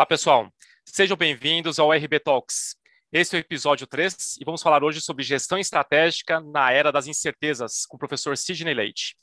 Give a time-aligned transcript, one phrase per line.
[0.00, 0.50] Olá, pessoal.
[0.86, 2.74] Sejam bem-vindos ao RB Talks.
[3.12, 7.06] Esse é o episódio 3 e vamos falar hoje sobre gestão estratégica na era das
[7.06, 9.14] incertezas com o professor Sidney Leite.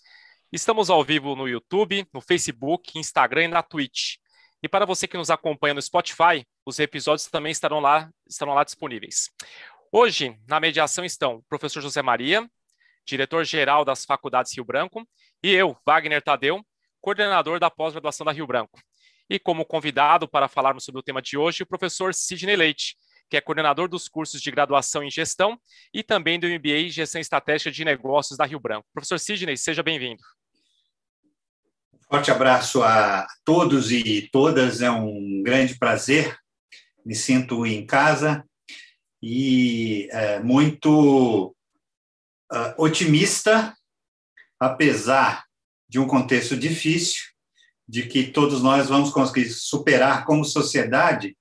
[0.53, 4.17] Estamos ao vivo no YouTube, no Facebook, Instagram e na Twitch.
[4.62, 8.63] E para você que nos acompanha no Spotify, os episódios também estarão lá, estarão lá
[8.63, 9.31] disponíveis.
[9.91, 12.47] Hoje, na mediação estão o professor José Maria,
[13.03, 15.03] diretor-geral das Faculdades Rio Branco,
[15.41, 16.63] e eu, Wagner Tadeu,
[17.02, 18.80] coordenador da pós-graduação da Rio Branco.
[19.30, 22.95] E como convidado para falarmos sobre o tema de hoje, o professor Sidney Leite,
[23.30, 25.59] que é coordenador dos cursos de graduação em gestão
[25.94, 28.88] e também do MBA em Gestão Estratégica de Negócios da Rio Branco.
[28.94, 30.22] Professor Sidney, seja bem-vindo.
[32.09, 36.38] Forte abraço a todos e todas, é um grande prazer,
[37.05, 38.45] me sinto em casa
[39.22, 41.53] e é, muito
[42.50, 43.75] uh, otimista,
[44.58, 45.44] apesar
[45.89, 47.23] de um contexto difícil,
[47.87, 51.38] de que todos nós vamos conseguir superar como sociedade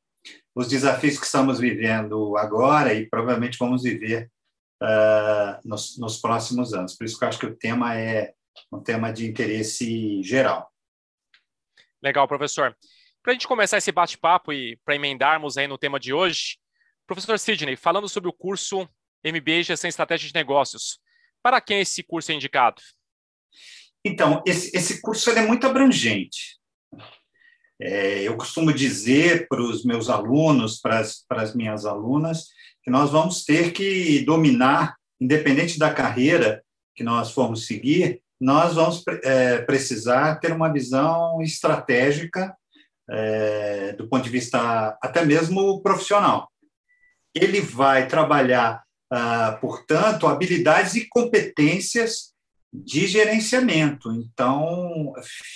[0.54, 4.30] os desafios que estamos vivendo agora e provavelmente vamos viver
[4.82, 6.96] uh, nos, nos próximos anos.
[6.96, 8.32] Por isso que eu acho que o tema é
[8.72, 10.70] um tema de interesse geral.
[12.02, 12.76] Legal, professor.
[13.22, 16.58] Para a gente começar esse bate-papo e para emendarmos aí no tema de hoje,
[17.06, 18.88] professor Sidney, falando sobre o curso
[19.24, 21.00] MBA Gestão e Estratégia de Negócios,
[21.42, 22.80] para quem esse curso é indicado?
[24.06, 26.60] Então, esse, esse curso é muito abrangente.
[27.82, 32.44] É, eu costumo dizer para os meus alunos, para as, para as minhas alunas,
[32.84, 36.62] que nós vamos ter que dominar, independente da carreira
[36.94, 42.56] que nós formos seguir, nós vamos é, precisar ter uma visão estratégica
[43.10, 46.48] é, do ponto de vista até mesmo profissional.
[47.34, 52.35] Ele vai trabalhar, ah, portanto, habilidades e competências
[52.84, 54.12] de gerenciamento.
[54.12, 55.12] Então,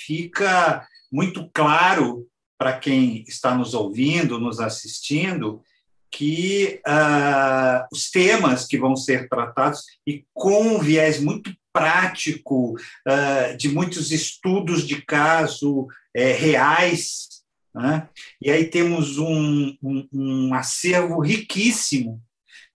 [0.06, 2.26] fica muito claro
[2.58, 5.62] para quem está nos ouvindo, nos assistindo,
[6.10, 13.56] que uh, os temas que vão ser tratados e com um viés muito prático, uh,
[13.56, 17.28] de muitos estudos de caso é, reais.
[17.75, 18.09] Né?
[18.42, 22.20] E aí temos um, um, um acervo riquíssimo,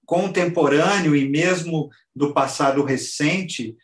[0.05, 3.75] contemporâneo e mesmo do passado recente,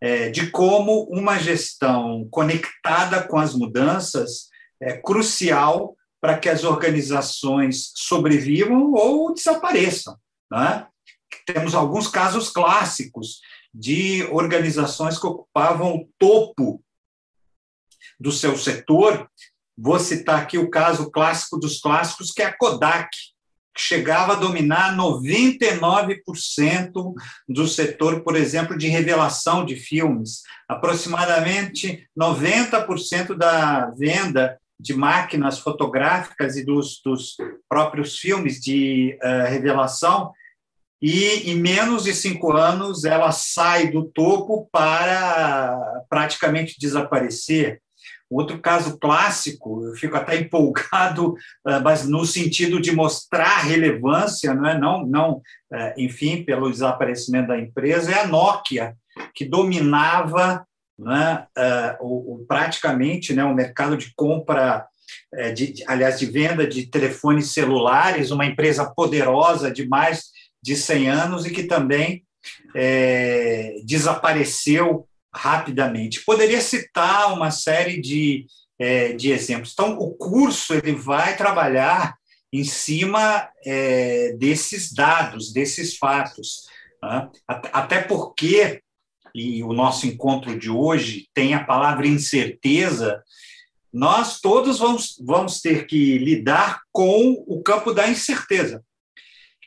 [0.00, 4.48] é, de como uma gestão conectada com as mudanças
[4.80, 10.16] é crucial para que as organizações sobrevivam ou desapareçam.
[10.50, 10.86] Né?
[11.46, 13.40] Temos alguns casos clássicos
[13.72, 16.82] de organizações que ocupavam o topo
[18.18, 19.30] do seu setor.
[19.76, 23.08] Vou citar aqui o caso clássico dos clássicos, que é a Kodak,
[23.78, 27.14] que chegava a dominar 99%
[27.48, 30.42] do setor, por exemplo, de revelação de filmes.
[30.68, 37.36] Aproximadamente 90% da venda de máquinas fotográficas e dos, dos
[37.68, 40.32] próprios filmes de uh, revelação
[41.00, 47.80] e em menos de cinco anos ela sai do topo para praticamente desaparecer.
[48.30, 51.34] Outro caso clássico, eu fico até empolgado,
[51.66, 54.78] eh, mas no sentido de mostrar relevância, não é?
[54.78, 58.94] Não, não, eh, enfim, pelo desaparecimento da empresa, é a Nokia,
[59.34, 60.64] que dominava,
[60.98, 61.46] né,
[62.00, 64.86] o, o, praticamente, né, o mercado de compra,
[65.54, 70.24] de, aliás, de venda de telefones celulares, uma empresa poderosa de mais
[70.62, 72.24] de 100 anos e que também
[72.74, 76.24] é, desapareceu rapidamente.
[76.24, 78.46] Poderia citar uma série de,
[78.78, 79.72] é, de exemplos.
[79.72, 82.16] Então, o curso ele vai trabalhar
[82.52, 86.66] em cima é, desses dados, desses fatos.
[87.02, 87.28] Né?
[87.46, 88.82] Até porque,
[89.34, 93.22] e o nosso encontro de hoje tem a palavra incerteza,
[93.92, 98.82] nós todos vamos, vamos ter que lidar com o campo da incerteza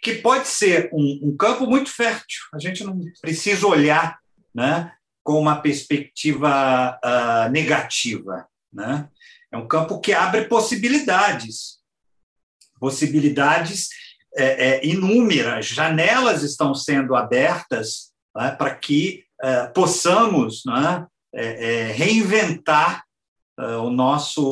[0.02, 2.42] que pode ser um, um campo muito fértil.
[2.54, 4.18] A gente não precisa olhar
[4.54, 4.92] né,
[5.24, 8.48] com uma perspectiva uh, negativa.
[8.72, 9.08] Né?
[9.52, 11.80] É um campo que abre possibilidades,
[12.80, 13.90] possibilidades
[14.36, 21.46] é, é, inúmeras, janelas estão sendo abertas né, para que é, possamos né, é,
[21.90, 23.04] é, reinventar
[23.60, 24.48] uh, o, nosso,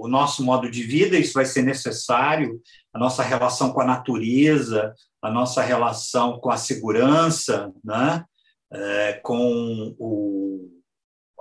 [0.00, 2.60] o nosso modo de vida, isso vai ser necessário,
[2.92, 8.24] a nossa relação com a natureza, a nossa relação com a segurança, né?
[8.74, 10.68] É, com o,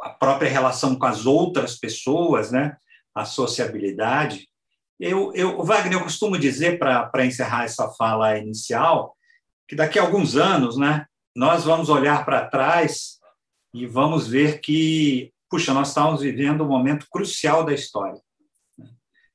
[0.01, 2.77] a própria relação com as outras pessoas, né?
[3.15, 4.47] a sociabilidade.
[4.99, 9.15] Eu, eu, Wagner, eu costumo dizer, para encerrar essa fala inicial,
[9.67, 13.17] que daqui a alguns anos né, nós vamos olhar para trás
[13.73, 18.19] e vamos ver que puxa, nós estamos vivendo um momento crucial da história.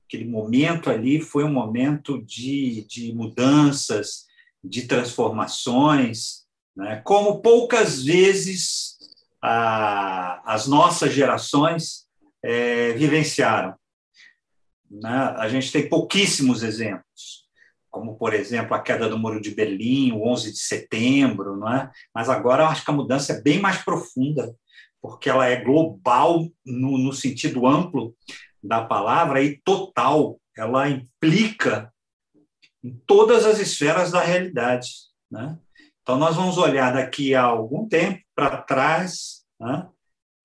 [0.05, 4.25] Aquele momento ali foi um momento de, de mudanças,
[4.65, 6.38] de transformações,
[6.79, 7.03] né?
[7.05, 8.97] como poucas vezes
[9.43, 12.07] a, as nossas gerações
[12.41, 13.75] é, vivenciaram.
[14.89, 15.35] Né?
[15.37, 17.49] A gente tem pouquíssimos exemplos,
[17.91, 21.91] como, por exemplo, a queda do Muro de Berlim, o 11 de setembro, não é?
[22.15, 24.55] mas agora eu acho que a mudança é bem mais profunda,
[25.03, 28.15] porque ela é global no, no sentido amplo
[28.63, 31.93] da palavra e total, ela implica
[32.85, 34.89] em todas as esferas da realidade.
[35.31, 35.59] Né?
[36.09, 39.87] Então, nós vamos olhar daqui a algum tempo para trás né?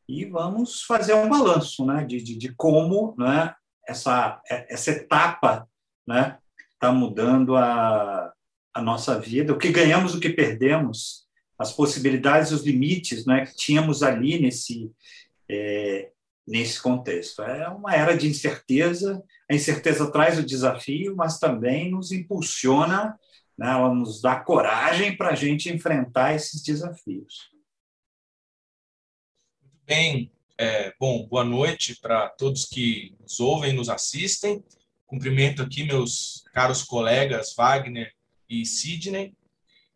[0.10, 2.04] e vamos fazer um balanço né?
[2.04, 3.56] de, de, de como né?
[3.88, 5.66] essa, essa etapa
[6.06, 6.38] né?
[6.74, 8.34] está mudando a,
[8.74, 13.46] a nossa vida, o que ganhamos, o que perdemos, as possibilidades, os limites né?
[13.46, 14.92] que tínhamos ali nesse,
[15.50, 16.12] é,
[16.46, 17.42] nesse contexto.
[17.42, 23.18] É uma era de incerteza, a incerteza traz o desafio, mas também nos impulsiona,
[23.58, 23.70] né?
[23.70, 27.52] ela nos dá coragem para a gente enfrentar esses desafios.
[29.62, 30.32] Muito bem.
[30.58, 34.64] É, bom, boa noite para todos que nos ouvem, nos assistem.
[35.06, 38.14] Cumprimento aqui meus caros colegas Wagner
[38.50, 39.36] e Sidney.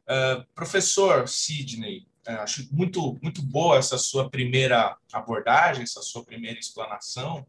[0.09, 6.57] Uh, professor Sidney, uh, acho muito, muito boa essa sua primeira abordagem, essa sua primeira
[6.57, 7.45] explanação,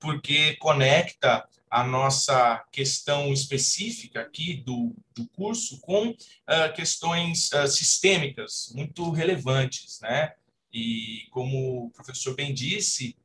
[0.00, 9.10] porque conecta a nossa questão específica aqui do, do curso com uh, questões sistêmicas muito
[9.10, 10.32] relevantes, né?
[10.72, 13.16] E como o professor bem disse,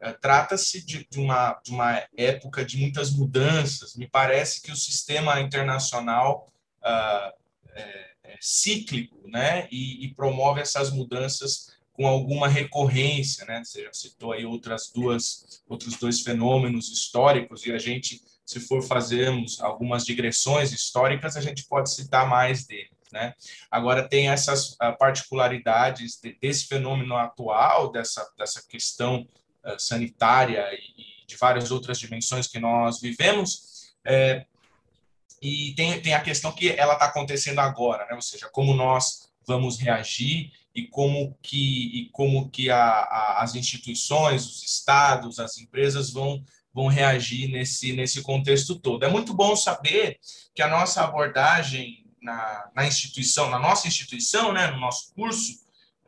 [0.00, 3.94] é, trata-se de, de, uma, de uma época de muitas mudanças.
[3.94, 7.32] Me parece que o sistema internacional uh,
[7.74, 9.66] é, é, cíclico né?
[9.70, 13.44] E, e, promove essas mudanças com alguma recorrência.
[13.44, 13.62] Né?
[13.64, 18.82] Você já citou aí outras duas, outros dois fenômenos históricos, e a gente, se for
[18.82, 22.90] fazermos algumas digressões históricas, a gente pode citar mais deles.
[23.12, 23.34] Né?
[23.70, 29.28] Agora, tem essas ah, particularidades desse fenômeno atual, dessa, dessa questão
[29.64, 33.92] eh, sanitária e de várias outras dimensões que nós vivemos.
[34.04, 34.44] É,
[35.40, 38.14] e tem, tem a questão que ela está acontecendo agora, né?
[38.14, 43.54] ou seja, como nós vamos reagir e como que, e como que a, a, as
[43.54, 46.42] instituições, os estados, as empresas vão,
[46.72, 49.04] vão reagir nesse, nesse contexto todo.
[49.04, 50.18] É muito bom saber
[50.54, 55.52] que a nossa abordagem na, na instituição, na nossa instituição, né, no nosso curso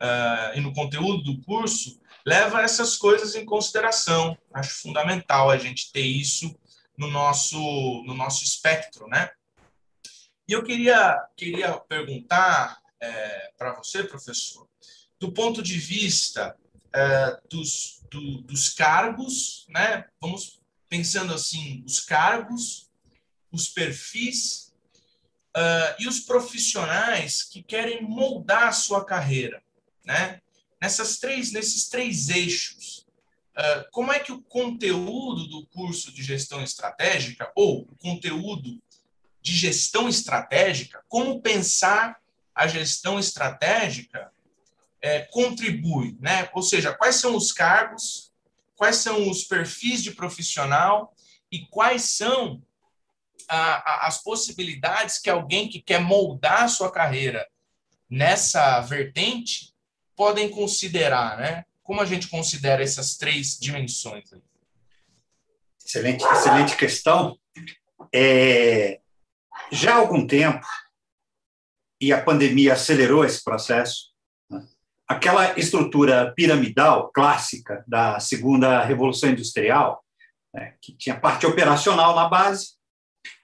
[0.01, 4.37] uh, e no conteúdo do curso, leva essas coisas em consideração.
[4.53, 6.57] Acho fundamental a gente ter isso
[6.97, 7.57] no nosso,
[8.07, 9.29] no nosso espectro, né?
[10.47, 14.67] E eu queria, queria perguntar é, para você, professor,
[15.19, 16.57] do ponto de vista
[16.93, 20.05] é, dos, do, dos cargos, né?
[20.21, 22.89] Vamos pensando assim, os cargos,
[23.51, 24.73] os perfis
[25.55, 29.63] uh, e os profissionais que querem moldar a sua carreira,
[30.05, 30.41] né?
[30.81, 33.07] nessas três, nesses três eixos,
[33.57, 38.81] uh, como é que o conteúdo do curso de gestão estratégica, ou o conteúdo
[39.41, 42.19] de gestão estratégica, como pensar
[42.55, 44.31] a gestão estratégica
[45.01, 46.49] é, contribui, né?
[46.53, 48.31] Ou seja, quais são os cargos,
[48.75, 51.13] quais são os perfis de profissional
[51.51, 52.63] e quais são
[53.47, 57.47] a, a, as possibilidades que alguém que quer moldar a sua carreira
[58.09, 59.73] nessa vertente
[60.15, 61.65] podem considerar, né?
[61.83, 64.31] Como a gente considera essas três dimensões?
[65.85, 67.37] Excelente, excelente questão.
[68.13, 69.01] É,
[69.71, 70.65] já há algum tempo,
[72.05, 74.11] e a pandemia acelerou esse processo,
[74.49, 74.65] né?
[75.07, 80.03] aquela estrutura piramidal clássica da segunda revolução industrial,
[80.53, 80.75] né?
[80.81, 82.75] que tinha parte operacional na base,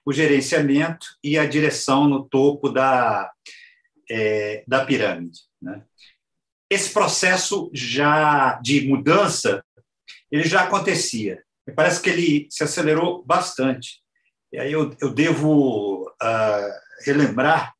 [0.04, 3.30] o gerenciamento e a direção no topo da,
[4.10, 5.40] é, da pirâmide.
[5.60, 5.82] Né?
[6.72, 9.62] esse processo já de mudança
[10.30, 11.42] ele já acontecia.
[11.66, 14.00] Me parece que ele se acelerou bastante.
[14.50, 17.74] E aí eu, eu devo uh, relembrar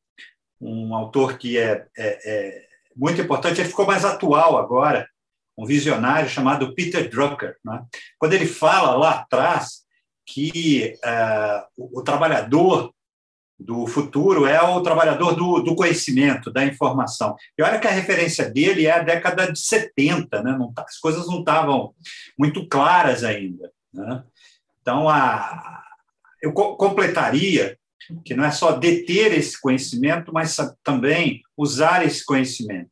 [0.62, 2.64] um autor que é, é, é,
[2.96, 5.08] muito importante, ele ficou mais atual agora,
[5.58, 7.56] um visionário chamado Peter Drucker.
[7.64, 7.82] Né?
[8.18, 9.82] Quando ele fala lá atrás
[10.24, 12.92] que uh, o, o trabalhador
[13.58, 17.36] do futuro é o trabalhador do, do, conhecimento, da informação.
[17.56, 20.58] E olha que a referência dele é a década de 70, né?
[20.74, 21.94] Tá, as coisas não estavam
[22.38, 23.70] muito claras ainda.
[23.92, 24.22] Né?
[24.80, 25.82] Então, a,
[26.42, 27.78] eu completaria
[28.24, 32.90] que não é só deter esse conhecimento, mas também usar esse conhecimento.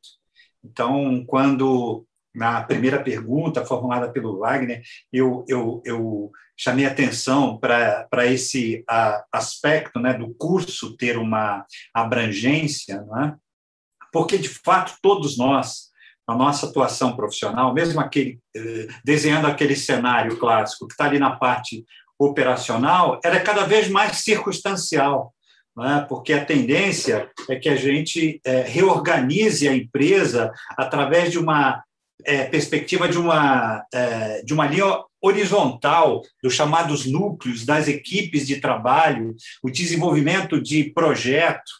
[0.64, 8.84] Então, quando na primeira pergunta formulada pelo Wagner, eu, eu, eu chamei atenção para esse
[8.88, 11.64] a, aspecto né, do curso ter uma
[11.94, 13.34] abrangência, é?
[14.12, 15.90] porque, de fato, todos nós,
[16.28, 21.36] na nossa atuação profissional, mesmo aquele, eh, desenhando aquele cenário clássico que está ali na
[21.36, 21.84] parte
[22.20, 25.32] operacional, ela é cada vez mais circunstancial,
[25.78, 26.00] é?
[26.06, 31.82] porque a tendência é que a gente é, reorganize a empresa através de uma
[32.22, 38.60] é, perspectiva de uma, é, de uma linha horizontal dos chamados núcleos, das equipes de
[38.60, 41.70] trabalho, o desenvolvimento de projeto.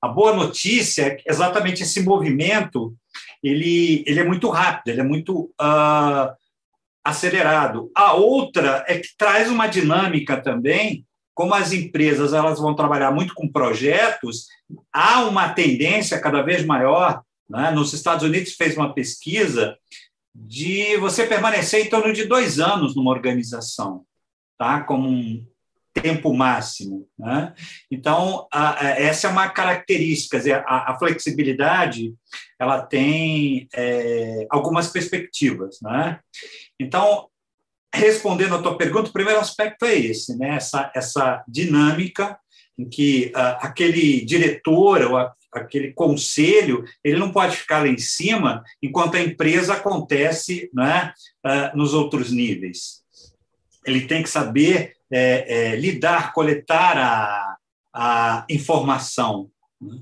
[0.00, 2.94] A boa notícia é que exatamente esse movimento
[3.42, 6.34] ele, ele é muito rápido, ele é muito uh,
[7.04, 7.90] acelerado.
[7.94, 11.04] A outra é que traz uma dinâmica também,
[11.34, 14.46] como as empresas elas vão trabalhar muito com projetos,
[14.92, 17.72] há uma tendência cada vez maior né?
[17.72, 19.76] Nos Estados Unidos fez uma pesquisa
[20.32, 24.04] de você permanecer em torno de dois anos numa organização,
[24.56, 24.84] tá?
[24.84, 25.44] como um
[25.92, 27.08] tempo máximo.
[27.18, 27.52] Né?
[27.90, 32.14] Então, a, a, essa é uma característica, dizer, a, a flexibilidade
[32.56, 35.80] ela tem é, algumas perspectivas.
[35.82, 36.20] Né?
[36.80, 37.28] Então,
[37.94, 40.56] respondendo à tua pergunta, o primeiro aspecto é esse, né?
[40.56, 42.38] essa, essa dinâmica
[42.78, 47.98] em que uh, aquele diretor ou a, aquele conselho, ele não pode ficar lá em
[47.98, 51.12] cima enquanto a empresa acontece né,
[51.44, 53.02] uh, nos outros níveis.
[53.84, 57.56] Ele tem que saber é, é, lidar, coletar a,
[57.92, 59.50] a informação.
[59.78, 59.98] Né?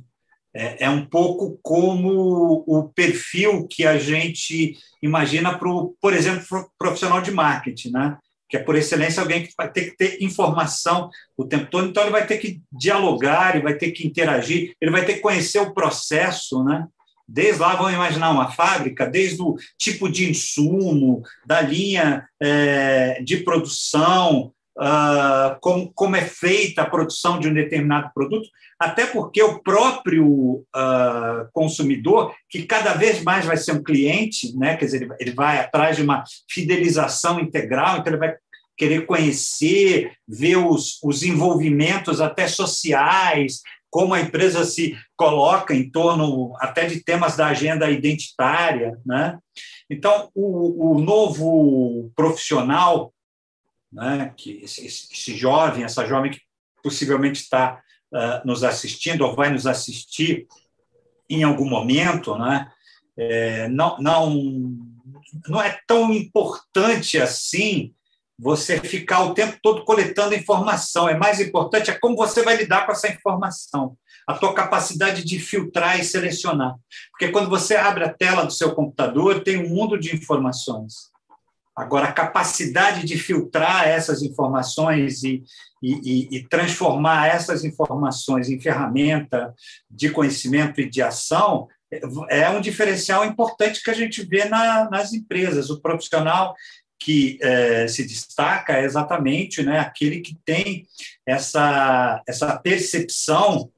[0.59, 6.71] É, é, um pouco como o perfil que a gente imagina para, por exemplo, pro
[6.77, 7.91] profissional de marketing.
[7.91, 8.19] Né?
[8.49, 12.03] que é por excelência alguém que vai ter que ter informação o tempo todo, então
[12.03, 15.59] ele vai ter que dialogar, ele vai ter que interagir, ele vai ter que conhecer
[15.59, 16.87] o processo, né?
[17.31, 23.39] Desde lá, vamos imaginar uma fábrica, desde o tipo de insumo, da linha é, de
[23.39, 29.61] produção, uh, como, como é feita a produção de um determinado produto, até porque o
[29.61, 35.13] próprio uh, consumidor, que cada vez mais vai ser um cliente, né, quer dizer, ele,
[35.19, 38.35] ele vai atrás de uma fidelização integral, então ele vai
[38.77, 46.53] querer conhecer, ver os, os envolvimentos até sociais, como a empresa se coloca em torno
[46.61, 48.97] até de temas da agenda identitária.
[49.05, 49.37] Né?
[49.91, 53.13] Então, o, o novo profissional,
[53.93, 56.41] né, que esse, esse, jovem, essa jovem que
[56.83, 60.47] possivelmente está uh, nos assistindo ou vai nos assistir
[61.29, 62.71] em algum momento, né,
[63.17, 64.79] é, não, não,
[65.49, 67.93] não é tão importante assim
[68.39, 71.09] você ficar o tempo todo coletando informação.
[71.09, 75.41] É mais importante é como você vai lidar com essa informação, a tua capacidade de
[75.41, 76.77] filtrar e selecionar.
[77.11, 81.11] Porque quando você abre a tela do seu computador, tem um mundo de informações.
[81.79, 85.45] Agora, a capacidade de filtrar essas informações e,
[85.81, 89.55] e, e, transformar essas informações em ferramenta
[89.89, 91.69] de conhecimento e de ação
[92.29, 95.71] é um diferencial importante que a gente vê na, nas empresas.
[95.71, 96.53] O profissional
[96.99, 100.85] que é, se destaca é exatamente né, aquele que tem
[101.25, 103.71] essa, essa percepção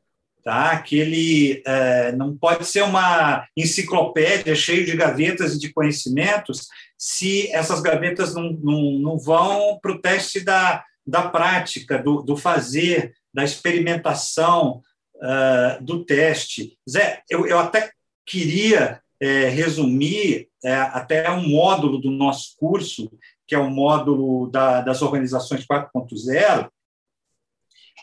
[0.42, 0.78] tá?
[0.80, 6.66] que ele é, não pode ser uma enciclopédia cheia de gavetas e de conhecimentos
[7.00, 12.36] se essas gavetas não, não, não vão para o teste da, da prática, do, do
[12.36, 14.82] fazer, da experimentação,
[15.16, 16.76] uh, do teste.
[16.88, 17.90] Zé, eu, eu até
[18.26, 23.10] queria é, resumir é, até um módulo do nosso curso,
[23.46, 26.68] que é o módulo da, das organizações 4.0.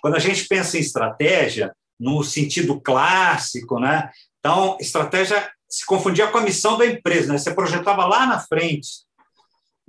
[0.02, 4.10] Quando a gente pensa em estratégia, no sentido clássico, né?
[4.48, 7.38] Então, estratégia se confundia com a missão da empresa, né?
[7.38, 8.88] Você projetava lá na frente.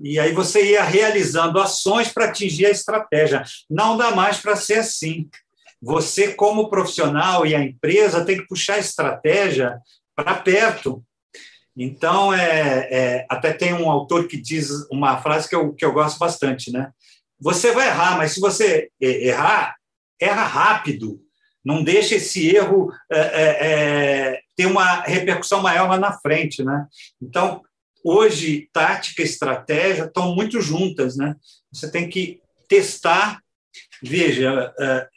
[0.00, 3.45] E aí você ia realizando ações para atingir a estratégia.
[3.71, 5.29] Não dá mais para ser assim.
[5.81, 9.79] Você, como profissional e a empresa, tem que puxar a estratégia
[10.17, 11.05] para perto.
[11.77, 15.93] Então, é, é, até tem um autor que diz uma frase que eu, que eu
[15.93, 16.91] gosto bastante, né?
[17.38, 19.77] Você vai errar, mas se você errar,
[20.21, 21.21] erra rápido.
[21.65, 26.85] Não deixe esse erro é, ter uma repercussão maior lá na frente, né?
[27.23, 27.62] Então,
[28.05, 31.37] hoje, tática e estratégia estão muito juntas, né?
[31.73, 33.41] Você tem que testar.
[34.03, 35.09] Veja, é,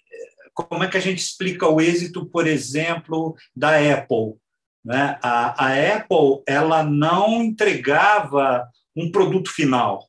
[0.53, 4.35] como é que a gente explica o êxito, por exemplo, da Apple?
[4.85, 5.17] Né?
[5.23, 10.07] A, a Apple ela não entregava um produto final,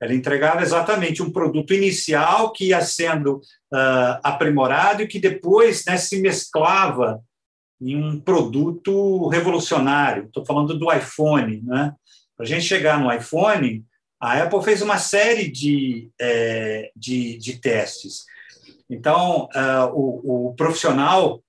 [0.00, 5.98] ela entregava exatamente um produto inicial que ia sendo uh, aprimorado e que depois né,
[5.98, 7.22] se mesclava
[7.80, 10.26] em um produto revolucionário.
[10.26, 11.62] Estou falando do iPhone.
[11.62, 11.94] Né?
[12.36, 13.84] Para a gente chegar no iPhone,
[14.20, 18.24] a Apple fez uma série de, é, de, de, testes.
[18.88, 21.42] Então, uh, o, o profissional,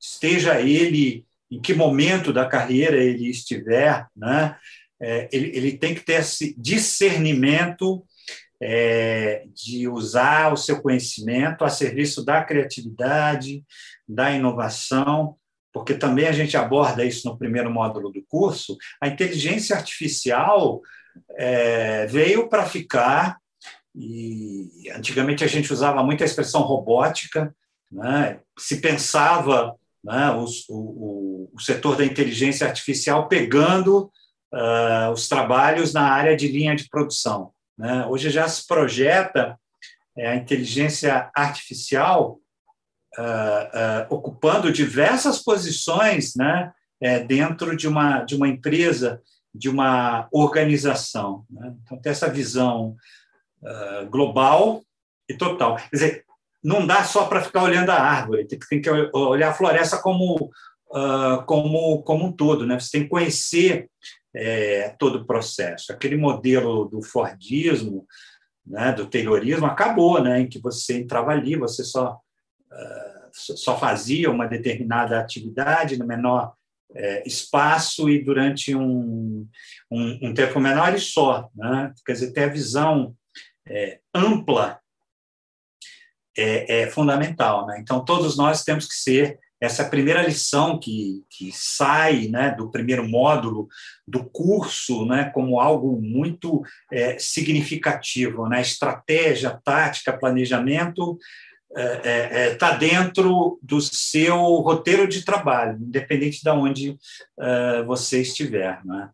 [0.00, 4.56] esteja ele em que momento da carreira ele estiver, né,
[5.00, 8.04] é, ele, ele tem que ter esse discernimento
[8.62, 13.64] é, de usar o seu conhecimento a serviço da criatividade,
[14.06, 15.36] da inovação,
[15.72, 18.76] porque também a gente aborda isso no primeiro módulo do curso.
[19.00, 20.80] A inteligência artificial
[21.36, 23.38] é, veio para ficar,
[23.94, 27.54] e antigamente a gente usava muito a expressão robótica,
[27.90, 28.40] né?
[28.58, 34.10] se pensava né, o, o, o, setor da inteligência artificial pegando
[34.52, 37.52] uh, os trabalhos na área de linha de produção.
[37.76, 38.06] Né?
[38.06, 39.58] Hoje já se projeta
[40.16, 42.40] é, a inteligência artificial
[43.18, 49.20] uh, uh, ocupando diversas posições né, é, dentro de uma, de uma empresa,
[49.54, 51.44] de uma organização.
[51.50, 51.74] Né?
[51.82, 52.96] Então, tem essa visão
[54.10, 54.82] global
[55.28, 55.76] e total.
[55.76, 56.24] Quer dizer,
[56.64, 60.50] não dá só para ficar olhando a árvore, tem, tem que olhar a floresta como,
[61.44, 62.66] como, como um todo.
[62.66, 62.80] Né?
[62.80, 63.90] Você tem que conhecer
[64.34, 65.92] é, todo o processo.
[65.92, 68.06] Aquele modelo do Fordismo,
[68.66, 72.18] né, do Taylorismo, acabou, né, em que você entrava ali, você só, uh,
[73.32, 76.52] só fazia uma determinada atividade no menor
[76.94, 79.46] é, espaço e durante um,
[79.90, 81.48] um, um, tempo menor e só.
[81.54, 81.92] Né?
[82.04, 83.14] Quer dizer, ter a visão
[83.66, 84.80] é, ampla
[86.36, 87.66] é, é fundamental.
[87.66, 87.78] Né?
[87.80, 93.06] Então, todos nós temos que ser essa primeira lição que, que sai né, do primeiro
[93.06, 93.68] módulo
[94.08, 98.48] do curso né, como algo muito é, significativo.
[98.48, 98.62] Né?
[98.62, 101.18] Estratégia, tática, planejamento
[101.70, 106.96] está é, é, é tá dentro do seu roteiro de trabalho, independente de onde
[107.38, 108.84] é, você estiver.
[108.84, 109.10] Né?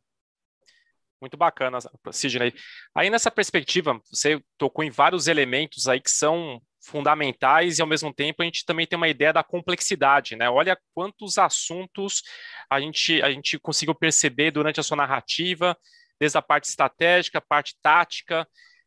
[1.21, 1.79] Muito bacana,
[2.13, 2.55] Sidney.
[2.95, 8.15] Aí nessa perspectiva, você tocou em vários elementos aí que são fundamentais e ao mesmo
[8.15, 10.49] tempo a gente também tem uma ideia da complexidade, né?
[10.49, 12.23] Olha quantos assuntos
[12.71, 15.77] a gente a gente conseguiu perceber durante a sua narrativa,
[16.21, 18.47] desde a parte estratégica, a parte tática,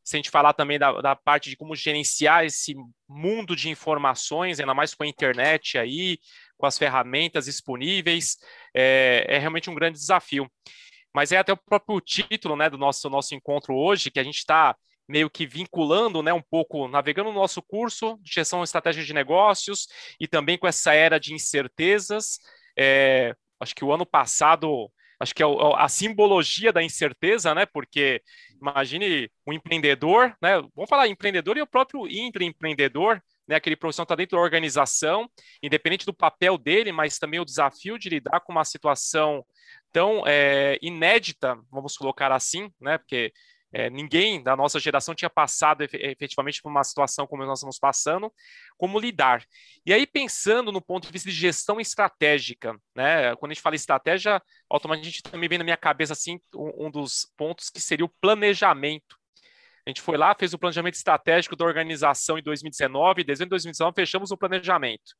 [0.10, 2.76] se a gente falar também da, da parte de como gerenciar esse
[3.08, 6.17] mundo de informações, ainda mais com a internet aí,
[6.58, 8.38] com as ferramentas disponíveis,
[8.76, 10.50] é, é realmente um grande desafio.
[11.13, 14.39] Mas é até o próprio título né, do nosso, nosso encontro hoje, que a gente
[14.39, 14.76] está
[15.08, 19.88] meio que vinculando, né, um pouco, navegando no nosso curso de gestão estratégica de negócios
[20.19, 22.39] e também com essa era de incertezas.
[22.76, 27.65] É, acho que o ano passado, acho que é a simbologia da incerteza, né?
[27.65, 28.21] Porque
[28.62, 30.62] imagine um empreendedor, né?
[30.75, 33.55] Vamos falar empreendedor e o próprio intraempreendedor, né?
[33.55, 35.29] Aquele profissional está dentro da organização,
[35.62, 39.45] independente do papel dele, mas também o desafio de lidar com uma situação
[39.91, 42.97] tão é, inédita, vamos colocar assim, né?
[42.97, 43.34] Porque
[43.71, 48.34] é, ninguém da nossa geração tinha passado efetivamente por uma situação como nós estamos passando,
[48.77, 49.45] como lidar.
[49.86, 53.36] E aí, pensando no ponto de vista de gestão estratégica, né?
[53.36, 57.32] Quando a gente fala estratégia, automaticamente também vem na minha cabeça assim um, um dos
[57.38, 59.17] pontos que seria o planejamento.
[59.86, 63.95] A gente foi lá, fez o planejamento estratégico da organização em 2019, e desde 2019
[63.95, 65.15] fechamos o planejamento.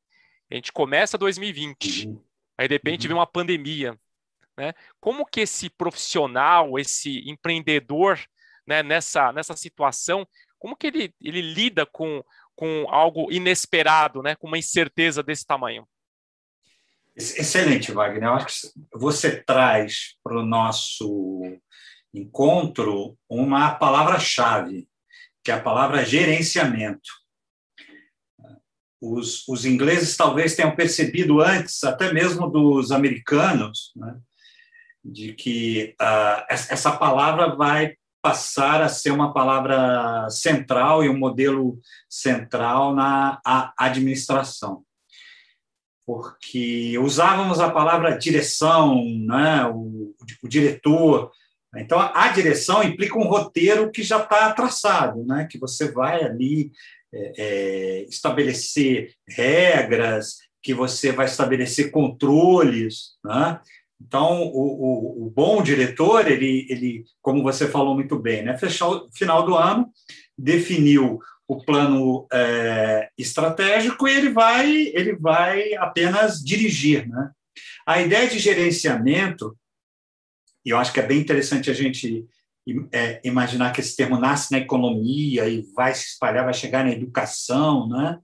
[0.51, 2.07] A gente começa 2020.
[2.07, 2.23] Uhum.
[2.57, 3.97] Aí, de repente, vem uma pandemia.
[4.57, 4.73] Né?
[4.99, 8.19] Como que esse profissional, esse empreendedor,
[8.69, 10.27] né, nessa, nessa situação,
[10.60, 12.23] como que ele, ele lida com,
[12.55, 15.88] com algo inesperado, né, com uma incerteza desse tamanho?
[17.15, 18.25] Excelente, Wagner.
[18.25, 21.41] Eu acho que você traz para o nosso
[22.13, 24.88] encontro uma palavra-chave,
[25.43, 27.10] que é a palavra gerenciamento.
[29.01, 34.19] Os, os ingleses talvez tenham percebido antes, até mesmo dos americanos, né,
[35.03, 41.79] de que uh, essa palavra vai passar a ser uma palavra central e um modelo
[42.10, 43.39] central na
[43.77, 44.84] administração.
[46.05, 51.32] Porque usávamos a palavra direção, né, o, o diretor.
[51.75, 56.71] Então, a direção implica um roteiro que já está traçado, né, que você vai ali
[57.13, 63.60] é, é, estabelecer regras, que você vai estabelecer controles, né?
[64.01, 69.05] Então, o, o, o, bom diretor, ele, ele, como você falou muito bem, né, fechou
[69.05, 69.89] o final do ano,
[70.38, 77.07] definiu o plano é, estratégico e ele vai, ele vai apenas dirigir.
[77.07, 77.31] Né?
[77.85, 79.57] A ideia de gerenciamento,
[80.65, 82.25] e eu acho que é bem interessante a gente
[82.91, 86.91] é, imaginar que esse termo nasce na economia e vai se espalhar, vai chegar na
[86.91, 88.19] educação, né?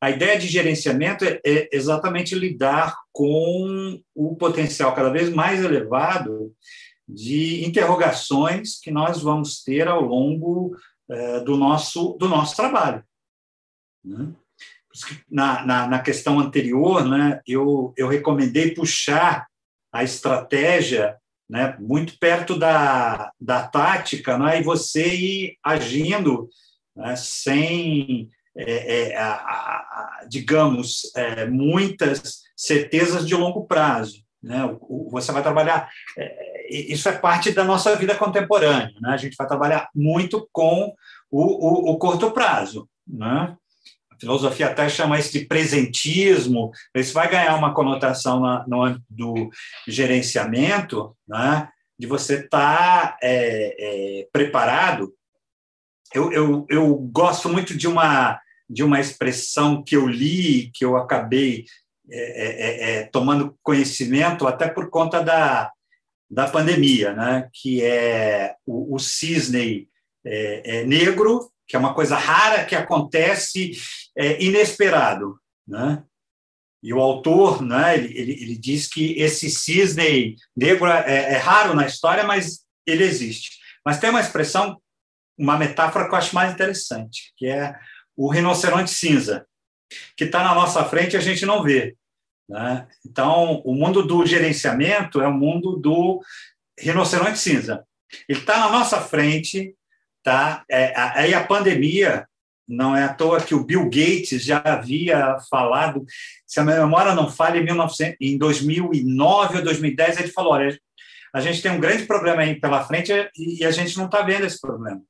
[0.00, 6.54] A ideia de gerenciamento é, é exatamente lidar com o potencial cada vez mais elevado
[7.08, 10.76] de interrogações que nós vamos ter ao longo
[11.10, 13.02] é, do, nosso, do nosso trabalho.
[14.04, 14.32] Né?
[15.30, 19.46] Na, na, na, questão anterior, né, eu, eu recomendei puxar
[19.92, 21.16] a estratégia
[21.48, 26.48] né, muito perto da, da tática, né, e você ir agindo
[26.94, 34.24] né, sem, é, é, a, a, digamos, é, muitas certezas de longo prazo.
[34.42, 34.64] Né?
[34.64, 35.88] O, o, você vai trabalhar.
[36.16, 38.92] É, isso é parte da nossa vida contemporânea.
[39.00, 39.10] Né?
[39.10, 40.92] A gente vai trabalhar muito com
[41.30, 42.88] o, o, curto prazo.
[43.06, 43.56] Né?
[44.10, 46.72] A filosofia até chama isso de presentismo.
[46.94, 49.50] Isso vai ganhar uma conotação na, no âmbito do
[49.86, 51.68] gerenciamento, né?
[51.98, 55.12] de você estar tá, é, é, preparado.
[56.14, 60.96] Eu, eu, eu gosto muito de uma, de uma expressão que eu li, que eu
[60.96, 61.64] acabei
[62.10, 65.70] é, é, é, é tomando conhecimento até por conta da,
[66.30, 67.48] da pandemia, né?
[67.52, 69.88] que é o, o cisne
[70.86, 73.72] negro que é uma coisa rara que acontece
[74.16, 76.02] é, inesperado, né?
[76.82, 81.74] E o autor, né, ele, ele, ele diz que esse cisne negro é, é, raro
[81.74, 83.58] na história, mas ele existe.
[83.84, 84.80] Mas tem uma expressão,
[85.36, 87.74] uma metáfora que eu acho mais interessante, que é
[88.18, 89.46] o rinoceronte cinza,
[90.16, 91.96] que está na nossa frente e a gente não vê.
[92.48, 92.86] Né?
[93.06, 96.20] Então, o mundo do gerenciamento é o mundo do
[96.78, 97.84] rinoceronte cinza.
[98.28, 99.74] Ele está na nossa frente,
[100.28, 100.62] Tá?
[100.70, 102.26] É, aí a pandemia,
[102.68, 106.04] não é à toa que o Bill Gates já havia falado,
[106.46, 110.78] se a memória não falha, em, 1900, em 2009 ou 2010, ele falou: olha,
[111.32, 114.44] a gente tem um grande problema aí pela frente e a gente não está vendo
[114.44, 115.00] esse problema,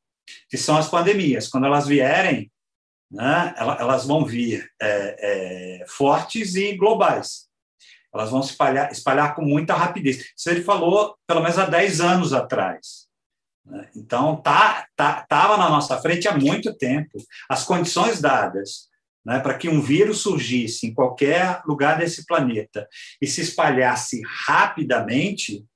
[0.48, 1.48] que são as pandemias.
[1.48, 2.48] Quando elas vierem,
[3.10, 7.48] né, elas vão vir é, é, fortes e globais.
[8.12, 10.32] Elas vão espalhar, espalhar com muita rapidez.
[10.36, 13.06] Isso ele falou pelo menos há 10 anos atrás.
[13.64, 13.88] Né?
[13.94, 17.18] Então, tá, tá, tava na nossa frente há muito tempo.
[17.48, 18.88] As condições dadas
[19.24, 22.88] né, para que um vírus surgisse em qualquer lugar desse planeta
[23.20, 25.66] e se espalhasse rapidamente,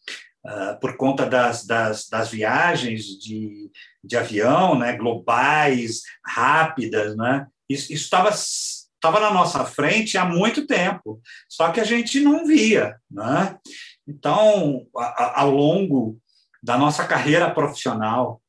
[0.44, 3.70] uh, por conta das, das, das, viagens de,
[4.02, 11.20] de avião, né, globais, rápidas, né, isso estava estava na nossa frente há muito tempo,
[11.48, 12.96] só que a gente não via.
[13.11, 13.59] Né?
[14.07, 16.20] Então, ao longo
[16.62, 18.40] da nossa carreira profissional,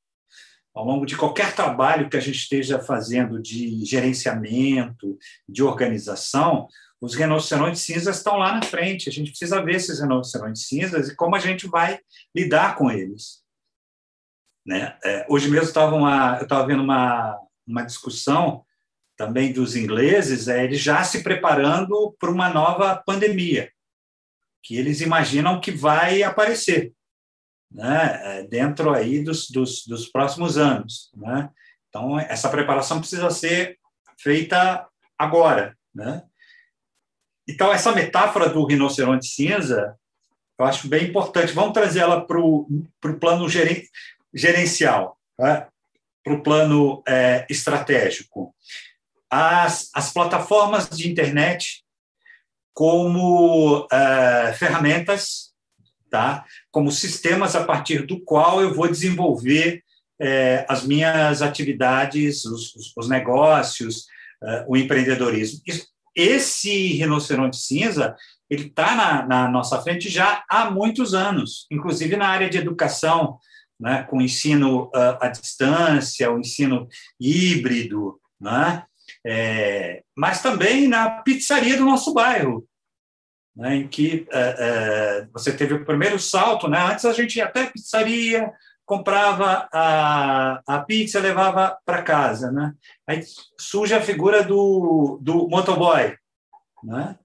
[0.75, 5.17] ao longo de qualquer trabalho que a gente esteja fazendo de gerenciamento,
[5.49, 6.67] de organização,
[7.04, 9.10] os rinocerontes cinzas estão lá na frente.
[9.10, 12.00] A gente precisa ver esses rinocerontes cinzas e como a gente vai
[12.34, 13.44] lidar com eles.
[14.66, 14.98] Né?
[15.04, 17.38] É, hoje mesmo estava uma, eu estava vendo uma,
[17.68, 18.63] uma discussão
[19.18, 23.70] também dos ingleses, é, eles já se preparando para uma nova pandemia,
[24.63, 26.94] que eles imaginam que vai aparecer
[27.70, 31.12] né, é, dentro aí dos, dos, dos próximos anos.
[31.18, 31.50] Né?
[31.89, 33.78] Então, essa preparação precisa ser
[34.18, 34.88] feita
[35.20, 35.78] agora.
[35.94, 36.24] Né?
[37.47, 39.95] Então, essa metáfora do rinoceronte cinza,
[40.58, 41.53] eu acho bem importante.
[41.53, 42.67] Vamos trazer ela para o
[43.19, 43.84] plano geren,
[44.34, 45.67] gerencial, né?
[46.23, 48.56] para o plano é, estratégico.
[49.29, 51.84] As, as plataformas de internet
[52.73, 55.53] como é, ferramentas
[56.13, 56.45] tá?
[56.69, 59.84] como sistemas a partir do qual eu vou desenvolver
[60.21, 64.06] é, as minhas atividades, os, os negócios,
[64.43, 65.60] é, o empreendedorismo.
[66.15, 68.15] Esse rinoceronte cinza
[68.49, 73.39] ele está na, na, nossa frente já há muitos anos, inclusive na área de educação,
[73.80, 76.88] né, com ensino uh, à distância, o ensino
[77.19, 78.84] híbrido, né,
[79.26, 82.67] é, mas também na pizzaria do nosso bairro
[83.56, 86.67] né, em que é, é, você teve o primeiro salto.
[86.67, 86.80] Né?
[86.80, 88.52] Antes a gente ia até pizzaria,
[88.86, 92.52] comprava a, a pizza levava para casa.
[92.52, 92.74] Né?
[93.08, 93.22] Aí
[93.60, 96.15] surge a figura do, do motoboy,
[96.84, 97.17] né?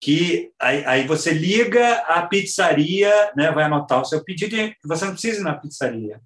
[0.00, 5.04] que aí, aí, você liga a pizzaria, né, vai anotar o seu pedido e você
[5.04, 6.18] não precisa ir na pizzaria.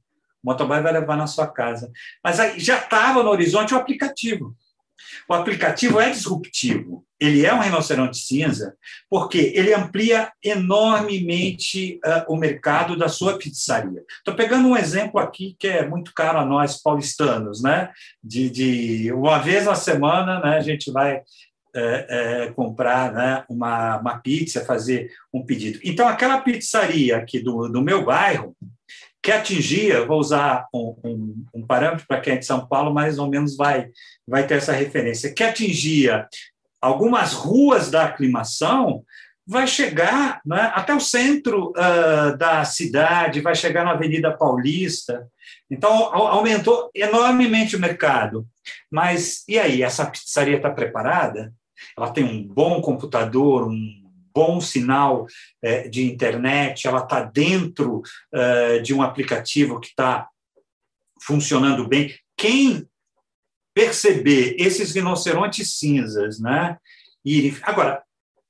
[0.43, 1.91] O motoboy vai levar na sua casa.
[2.23, 4.55] Mas aí já estava no horizonte o aplicativo.
[5.29, 7.05] O aplicativo é disruptivo.
[7.21, 8.77] Ele é um rinoceronte cinza
[9.09, 14.03] porque ele amplia enormemente uh, o mercado da sua pizzaria.
[14.19, 17.91] Estou pegando um exemplo aqui que é muito caro a nós paulistanos, né?
[18.23, 20.57] De, de uma vez na semana, né?
[20.57, 21.23] A gente vai
[21.75, 22.07] é,
[22.47, 25.81] é, comprar né, uma, uma pizza, fazer um pedido.
[25.83, 28.57] Então, aquela pizzaria aqui do, do meu bairro,
[29.25, 33.19] que atingia, vou usar um, um, um parâmetro para quem é de São Paulo, mais
[33.19, 33.89] ou menos vai,
[34.29, 36.29] vai ter essa referência, que atingia
[36.79, 39.03] algumas ruas da aclimação,
[39.47, 45.27] vai chegar né, até o centro uh, da cidade, vai chegar na Avenida Paulista.
[45.71, 48.47] Então, aumentou enormemente o mercado.
[48.91, 51.51] Mas e aí, essa pizzaria está preparada?
[51.97, 54.04] Ela tem um bom computador, um
[54.35, 55.27] bom sinal
[55.63, 58.03] é, de internet, ela está dentro
[58.35, 60.29] uh, de um aplicativo que está
[61.23, 62.15] funcionando bem.
[62.37, 62.87] Quem
[63.73, 66.77] perceber esses rinocerontes cinzas, né?
[67.25, 68.03] E, agora,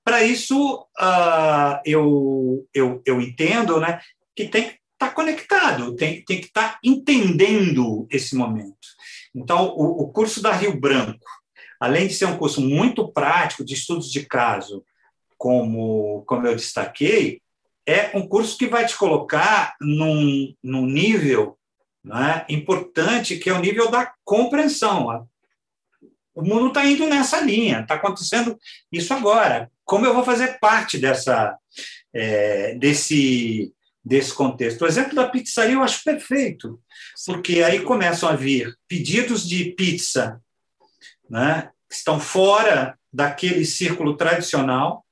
[0.05, 4.01] para isso, uh, eu, eu, eu entendo né,
[4.37, 8.77] que tem que estar tá conectado, tem, tem que estar tá entendendo esse momento.
[9.35, 11.25] Então, o, o curso da Rio Branco,
[11.81, 14.85] além de ser um curso muito prático de estudos de caso,
[15.37, 17.41] como, como eu destaquei,
[17.87, 21.59] é um curso que vai te colocar num, num nível
[22.03, 25.27] né, importante, que é o nível da compreensão.
[26.35, 28.59] O mundo está indo nessa linha, está acontecendo
[28.91, 29.71] isso agora.
[29.85, 31.57] Como eu vou fazer parte dessa,
[32.13, 33.73] é, desse,
[34.05, 34.83] desse contexto?
[34.83, 36.81] O exemplo da pizzaria eu acho perfeito,
[37.27, 40.41] porque aí começam a vir pedidos de pizza
[41.29, 45.04] né, que estão fora daquele círculo tradicional,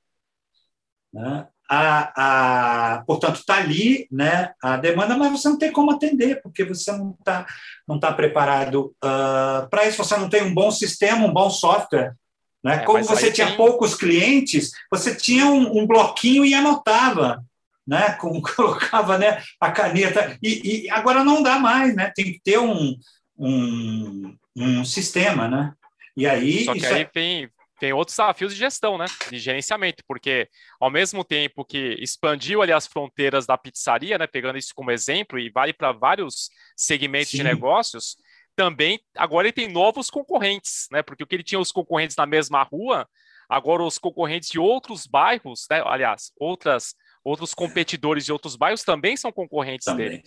[1.13, 6.43] né, a, a, portanto, está ali né, a demanda, mas você não tem como atender,
[6.43, 7.47] porque você não está
[7.89, 12.15] não tá preparado uh, para isso, você não tem um bom sistema, um bom software.
[12.63, 12.77] Né?
[12.77, 13.57] É, como você tinha tem...
[13.57, 17.43] poucos clientes, você tinha um, um, bloquinho e anotava,
[17.87, 18.13] né?
[18.21, 20.39] Como colocava né, a caneta.
[20.43, 22.13] E, e, agora não dá mais, né?
[22.15, 22.97] tem que ter um,
[23.37, 25.49] um, um sistema.
[25.49, 25.73] Né?
[26.17, 26.65] E aí.
[26.65, 27.05] Só que aí é...
[27.05, 27.49] tem,
[27.83, 29.07] tem outros desafios de gestão, né?
[29.29, 34.29] De gerenciamento, porque ao mesmo tempo que expandiu ali as fronteiras da pizzaria, né?
[34.29, 37.39] Pegando isso como exemplo, e vale para vários segmentos Sim.
[37.39, 38.15] de negócios,
[38.55, 41.03] também agora ele tem novos concorrentes, né?
[41.03, 43.05] Porque o que ele tinha os concorrentes na mesma rua,
[43.49, 45.83] agora os concorrentes de outros bairros, né?
[45.85, 50.09] Aliás, outras, outros competidores de outros bairros também são concorrentes também.
[50.09, 50.23] dele.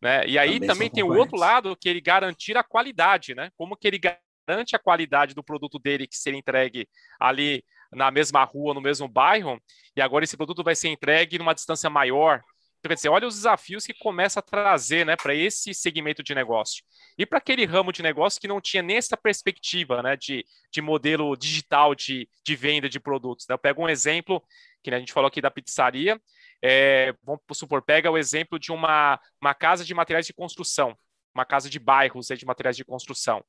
[0.00, 0.24] Né?
[0.28, 3.50] E aí também, também tem o outro lado que ele garantir a qualidade, né?
[3.56, 3.98] Como que ele
[4.46, 6.88] garante a qualidade do produto dele que ser entregue
[7.20, 9.60] ali na mesma rua, no mesmo bairro,
[9.94, 12.42] e agora esse produto vai ser entregue numa distância maior.
[12.78, 16.34] Então, quer dizer, olha os desafios que começa a trazer né, para esse segmento de
[16.34, 16.82] negócio.
[17.16, 20.82] E para aquele ramo de negócio que não tinha nem essa perspectiva né, de, de
[20.82, 23.46] modelo digital de, de venda de produtos.
[23.48, 23.54] Né?
[23.54, 24.42] Eu pego um exemplo,
[24.82, 26.20] que né, a gente falou aqui da pizzaria,
[26.60, 30.96] é, vamos supor, pega o exemplo de uma, uma casa de materiais de construção,
[31.32, 33.44] uma casa de bairros de materiais de construção.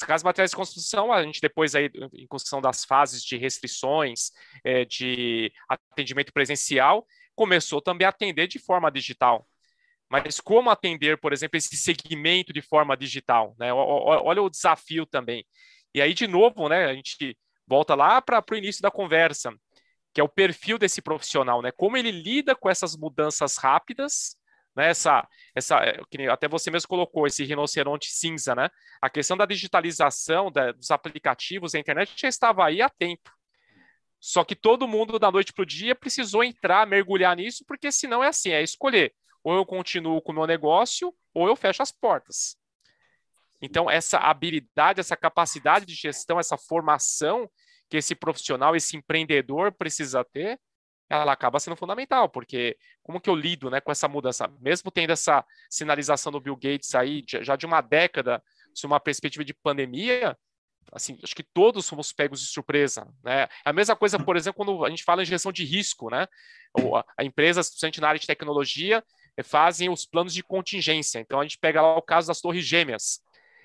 [0.00, 4.32] Casas materiais de construção, a gente depois aí, em função das fases de restrições,
[4.64, 9.46] é, de atendimento presencial, começou também a atender de forma digital.
[10.10, 13.54] Mas como atender, por exemplo, esse segmento de forma digital?
[13.58, 13.72] Né?
[13.72, 15.44] Olha o desafio também.
[15.94, 19.52] E aí, de novo, né, a gente volta lá para o início da conversa,
[20.12, 21.72] que é o perfil desse profissional, né?
[21.72, 24.36] Como ele lida com essas mudanças rápidas
[24.76, 28.68] né, essa, essa, é, até você mesmo colocou esse rinoceronte cinza, né?
[29.00, 33.30] A questão da digitalização da, dos aplicativos da internet já estava aí há tempo.
[34.20, 38.24] Só que todo mundo da noite para o dia precisou entrar, mergulhar nisso, porque senão
[38.24, 39.14] é assim, é escolher.
[39.42, 42.56] Ou eu continuo com o meu negócio, ou eu fecho as portas.
[43.60, 47.50] Então, essa habilidade, essa capacidade de gestão, essa formação
[47.88, 50.58] que esse profissional, esse empreendedor precisa ter,
[51.08, 54.48] ela acaba sendo fundamental, porque como que eu lido né, com essa mudança?
[54.60, 58.42] Mesmo tendo essa sinalização do Bill Gates aí, já de uma década,
[58.74, 60.36] se uma perspectiva de pandemia,
[60.92, 63.42] assim, acho que todos fomos pegos de surpresa, né?
[63.42, 66.26] É a mesma coisa, por exemplo, quando a gente fala em gestão de risco, né?
[67.16, 69.02] A empresas, principalmente na área de tecnologia,
[69.36, 71.18] eh, fazem os planos de contingência.
[71.18, 73.20] Então, a gente pega lá o caso das torres gêmeas.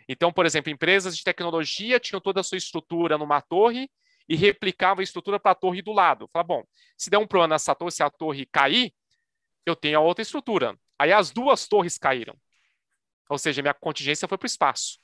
[0.07, 3.89] Então, por exemplo, empresas de tecnologia tinham toda a sua estrutura numa torre
[4.29, 6.29] e replicava a estrutura para a torre do lado.
[6.31, 6.63] Fala, bom,
[6.95, 8.93] se der um problema nessa torre, se a torre cair,
[9.65, 10.77] eu tenho a outra estrutura.
[10.99, 12.35] Aí as duas torres caíram.
[13.27, 14.99] Ou seja, minha contingência foi para o espaço.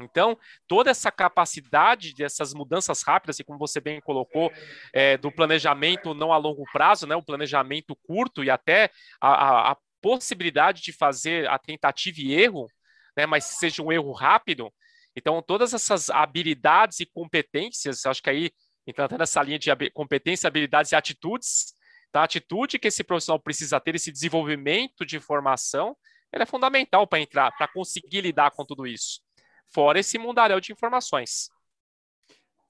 [0.00, 4.52] Então, toda essa capacidade dessas mudanças rápidas, e como você bem colocou,
[4.92, 9.72] é, do planejamento não a longo prazo, né, o planejamento curto e até a, a,
[9.72, 12.66] a possibilidade de fazer a tentativa e erro,
[13.16, 14.72] né, mas seja um erro rápido,
[15.16, 18.50] então, todas essas habilidades e competências, acho que aí,
[18.86, 21.74] então, até nessa linha de competências, habilidades e atitudes,
[22.10, 22.20] tá?
[22.20, 25.96] a atitude que esse profissional precisa ter, esse desenvolvimento de formação,
[26.32, 29.20] ele é fundamental para entrar, para conseguir lidar com tudo isso.
[29.72, 31.48] Fora esse mundaréu de informações.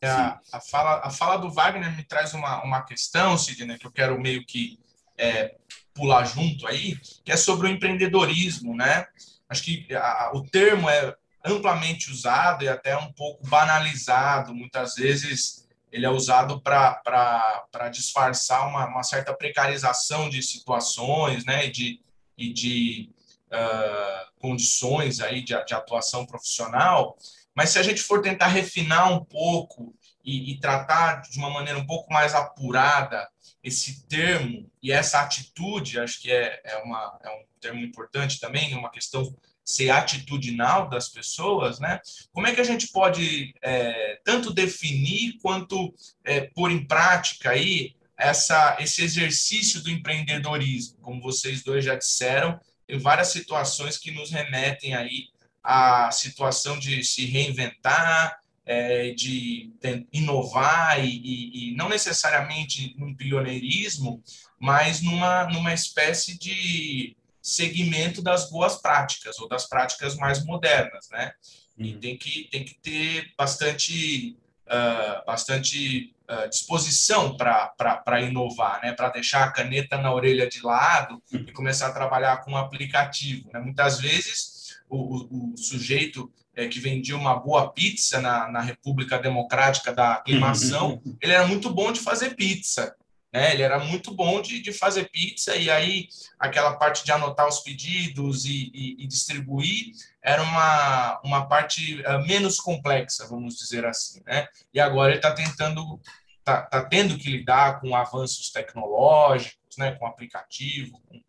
[0.03, 3.87] É, a, a, fala, a fala do Wagner me traz uma, uma questão, Sidney, que
[3.87, 4.79] eu quero meio que
[5.17, 5.57] é,
[5.95, 9.07] pular junto aí, que é sobre o empreendedorismo, né?
[9.49, 15.69] Acho que a, o termo é amplamente usado e até um pouco banalizado, muitas vezes
[15.93, 22.01] ele é usado para disfarçar uma, uma, certa precarização de situações, né, e de,
[22.37, 23.11] e de
[23.47, 27.17] uh, condições aí de, de, atuação profissional.
[27.55, 31.79] Mas se a gente for tentar refinar um pouco e, e tratar de uma maneira
[31.79, 33.29] um pouco mais apurada
[33.63, 38.75] esse termo e essa atitude, acho que é, é, uma, é um termo importante também,
[38.75, 39.33] uma questão
[39.65, 42.01] ser atitudinal das pessoas, né?
[42.33, 47.95] Como é que a gente pode é, tanto definir quanto é, pôr em prática aí
[48.17, 50.99] essa, esse exercício do empreendedorismo?
[51.01, 55.29] Como vocês dois já disseram, tem várias situações que nos remetem aí
[55.63, 59.73] à situação de se reinventar, é, de
[60.13, 64.23] inovar e, e, e, não necessariamente num pioneirismo,
[64.59, 71.33] mas numa, numa espécie de segmento das boas práticas ou das práticas mais modernas, né?
[71.77, 72.01] E uhum.
[72.01, 74.35] tem que, tem que ter bastante,
[74.67, 78.95] uh, bastante uh, disposição para inovar, né?
[78.95, 83.51] Para deixar a caneta na orelha de lado e começar a trabalhar com um aplicativo,
[83.53, 83.61] né?
[83.61, 89.19] Muitas vezes o, o, o sujeito é, que vendia uma boa pizza na, na República
[89.19, 92.97] Democrática da Aclimação, ele era muito bom de fazer pizza,
[93.35, 93.53] né?
[93.53, 96.07] Ele era muito bom de, de fazer pizza e aí
[96.39, 99.91] aquela parte de anotar os pedidos e, e, e distribuir
[100.23, 104.47] era uma, uma parte uh, menos complexa, vamos dizer assim, né?
[104.73, 106.01] E agora ele está tentando,
[106.39, 109.91] está tá tendo que lidar com avanços tecnológicos, né?
[109.97, 111.21] Com aplicativo, com,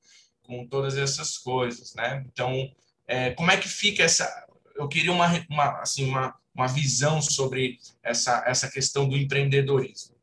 [0.44, 2.24] com todas essas coisas, né?
[2.32, 2.72] Então,
[3.08, 4.46] é, como é que fica essa?
[4.76, 10.15] Eu queria uma, uma assim uma, uma visão sobre essa essa questão do empreendedorismo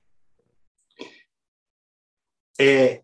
[2.60, 3.02] é,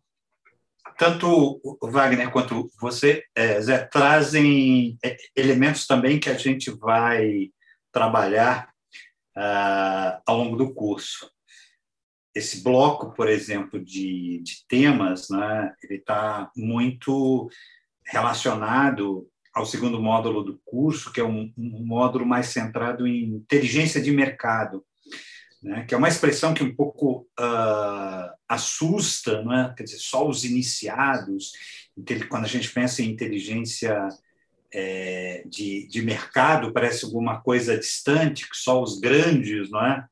[0.98, 7.50] tanto Wagner quanto você, é, Zé, trazem é, elementos também que a gente vai
[7.92, 8.68] trabalhar
[9.36, 11.30] ah, ao longo do curso.
[12.34, 17.48] Esse bloco, por exemplo, de, de temas, né, ele está muito
[18.04, 24.00] relacionado ao segundo módulo do curso, que é um, um módulo mais centrado em inteligência
[24.00, 24.84] de mercado
[25.62, 29.74] né, que é uma expressão que um pouco uh, assusta, não é?
[29.76, 31.52] quer dizer, só os iniciados,
[32.28, 34.08] quando a gente pensa em inteligência
[34.72, 40.06] é, de, de mercado, parece alguma coisa distante, que só os grandes, não é?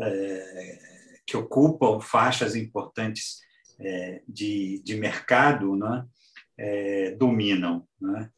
[0.00, 0.78] é
[1.26, 3.38] que ocupam faixas importantes
[3.78, 6.04] é, de, de mercado, não é?
[6.58, 7.86] é dominam.
[8.00, 8.28] Não é?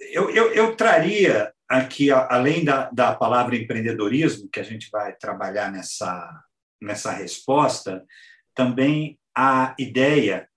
[0.00, 5.70] Eu, eu, eu traria aqui, além da, da palavra empreendedorismo, que a gente vai trabalhar
[5.70, 6.42] nessa,
[6.82, 8.04] nessa resposta,
[8.52, 10.48] também a ideia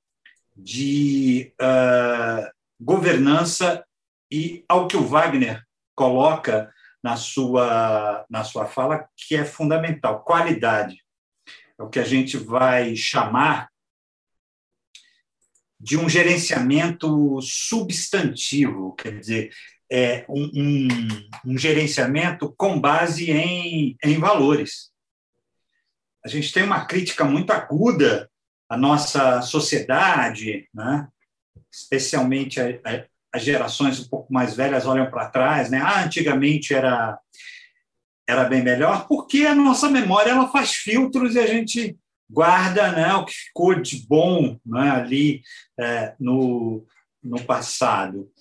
[0.57, 3.85] de uh, governança
[4.31, 5.63] e ao que o Wagner
[5.95, 6.73] coloca
[7.03, 11.03] na sua, na sua fala, que é fundamental, qualidade.
[11.77, 13.69] É o que a gente vai chamar
[15.79, 19.51] de um gerenciamento substantivo, quer dizer,
[19.93, 20.87] é, um, um,
[21.45, 24.91] um, gerenciamento com base em, em valores.
[26.25, 28.27] A gente tem uma crítica muito aguda
[28.67, 31.07] à nossa sociedade, né?
[31.71, 32.59] especialmente
[33.31, 35.79] as gerações um pouco mais velhas olham para trás, né?
[35.79, 37.19] Ah, antigamente era
[38.25, 41.97] era bem melhor, porque a nossa memória ela faz filtros e a gente
[42.29, 45.41] guarda né, o que ficou de bom né, ali
[45.77, 46.87] é, no,
[47.21, 48.31] no passado.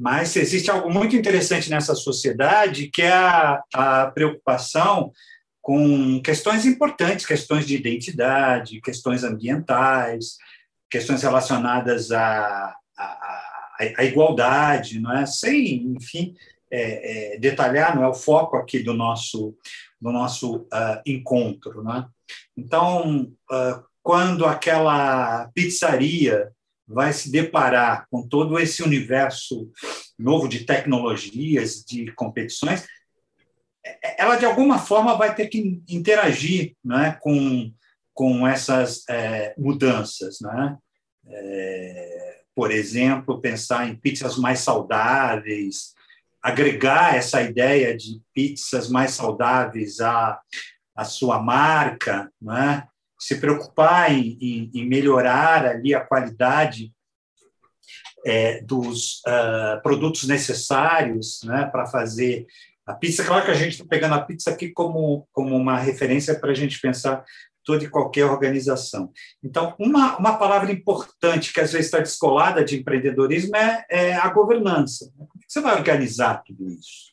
[0.00, 5.12] Mas existe algo muito interessante nessa sociedade, que é a, a preocupação
[5.60, 10.38] com questões importantes, questões de identidade, questões ambientais,
[10.90, 15.26] questões relacionadas à, à, à igualdade, não é?
[15.26, 16.34] Sem, enfim,
[16.70, 19.54] é, é, detalhar, não é o foco aqui do nosso
[20.00, 22.06] do nosso uh, encontro, não é?
[22.56, 26.50] Então, uh, quando aquela pizzaria
[26.92, 29.70] vai se deparar com todo esse universo
[30.18, 32.86] novo de tecnologias, de competições,
[34.18, 37.72] ela de alguma forma vai ter que interagir né, com,
[38.12, 40.38] com essas é, mudanças.
[40.40, 40.76] Né?
[41.28, 45.94] É, por exemplo, pensar em pizzas mais saudáveis,
[46.42, 50.40] agregar essa ideia de pizzas mais saudáveis à,
[50.94, 52.86] à sua marca, né?
[53.20, 56.90] Se preocupar em, em, em melhorar ali a qualidade
[58.24, 62.46] é, dos uh, produtos necessários né, para fazer
[62.86, 63.24] a pizza.
[63.24, 66.54] Claro que a gente está pegando a pizza aqui como, como uma referência para a
[66.54, 67.24] gente pensar
[67.62, 69.12] toda e qualquer organização.
[69.42, 74.28] Então, uma, uma palavra importante que às vezes está descolada de empreendedorismo é, é a
[74.28, 75.12] governança.
[75.16, 77.10] Como você vai organizar tudo isso?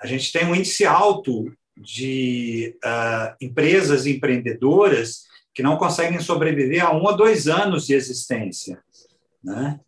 [0.00, 1.50] A gente tem um índice alto
[1.80, 5.22] de uh, empresas empreendedoras
[5.54, 8.80] que não conseguem sobreviver a um ou dois anos de existência.
[9.42, 9.80] Né?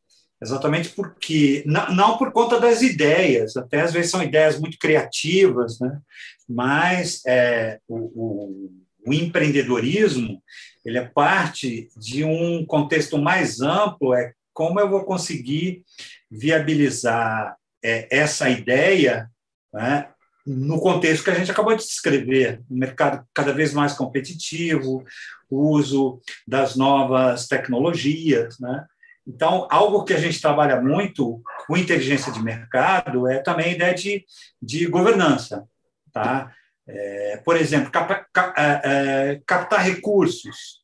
[0.42, 5.78] Exatamente porque, não, não, por conta das ideias, até às vezes são ideias muito criativas,
[5.78, 6.00] né?
[6.48, 8.72] mas é, o, o,
[9.06, 10.42] o, empreendedorismo
[10.84, 15.84] ele é parte de um contexto mais amplo, é como eu vou conseguir
[16.30, 19.30] viabilizar é, essa ideia
[19.72, 20.08] né,
[20.46, 25.04] no contexto que a gente acabou de descrever, um mercado cada vez mais competitivo,
[25.48, 28.86] o uso das novas tecnologias, né?
[29.26, 33.94] Então, algo que a gente trabalha muito com inteligência de mercado é também a ideia
[33.94, 34.24] de,
[34.60, 35.68] de governança.
[36.12, 36.52] Tá?
[36.86, 40.80] É, por exemplo, cap, cap, é, é, captar recursos.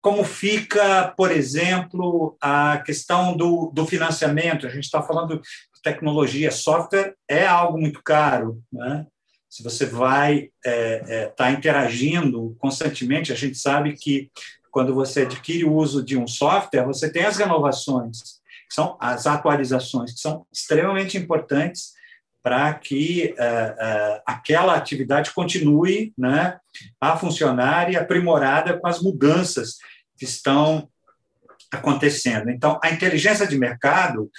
[0.00, 4.66] Como fica, por exemplo, a questão do, do financiamento?
[4.66, 5.40] A gente está falando
[5.82, 8.62] tecnologia, software é algo muito caro.
[8.72, 9.06] Né?
[9.48, 14.30] Se você vai estar é, é, tá interagindo constantemente, a gente sabe que
[14.70, 19.26] quando você adquire o uso de um software, você tem as renovações, que são as
[19.26, 21.92] atualizações, que são extremamente importantes
[22.42, 26.58] para que uh, uh, aquela atividade continue né,
[27.00, 29.78] a funcionar e aprimorada com as mudanças
[30.16, 30.88] que estão
[31.70, 32.50] acontecendo.
[32.50, 34.30] Então, a inteligência de mercado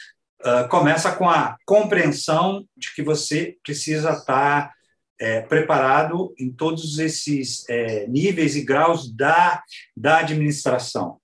[0.45, 4.73] uh, começa com a compreensão de que você precisa estar
[5.19, 9.61] é, preparado em todos esses é, níveis e graus da,
[9.95, 11.17] da administração.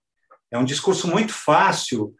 [0.52, 2.14] É um discurso muito fácil,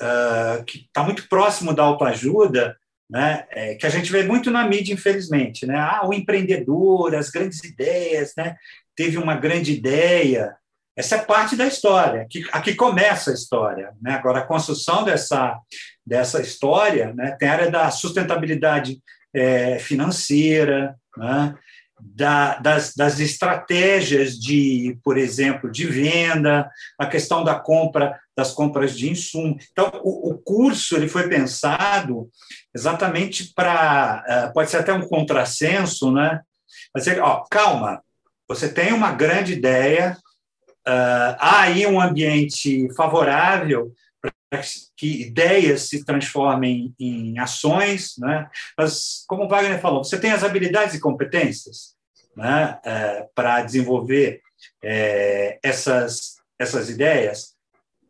[0.00, 2.76] uh, que está muito próximo da autoajuda,
[3.10, 5.66] né, é, que a gente vê muito na mídia, infelizmente.
[5.66, 5.76] Né?
[5.78, 8.56] Ah, o empreendedor, as grandes ideias, né?
[8.94, 10.54] teve uma grande ideia.
[10.98, 13.92] Essa é parte da história, aqui, aqui começa a história.
[14.02, 14.14] Né?
[14.14, 15.56] Agora, a construção dessa,
[16.04, 18.98] dessa história né, tem a área da sustentabilidade
[19.32, 21.54] é, financeira, né?
[22.00, 26.68] da, das, das, estratégias de, por exemplo, de venda,
[26.98, 29.56] a questão da compra, das compras de insumo.
[29.70, 32.28] Então, o, o curso ele foi pensado
[32.74, 36.40] exatamente para, é, pode ser até um contrassenso, né?
[36.92, 38.02] Mas, ó, calma,
[38.48, 40.16] você tem uma grande ideia,
[41.38, 43.92] há aí um ambiente favorável
[44.96, 48.48] que ideias se transformem em ações, né?
[48.76, 51.98] mas, como o Wagner falou, você tem as habilidades e competências
[52.38, 52.78] né?
[52.84, 54.40] É, para desenvolver
[54.82, 57.56] é, essas, essas ideias,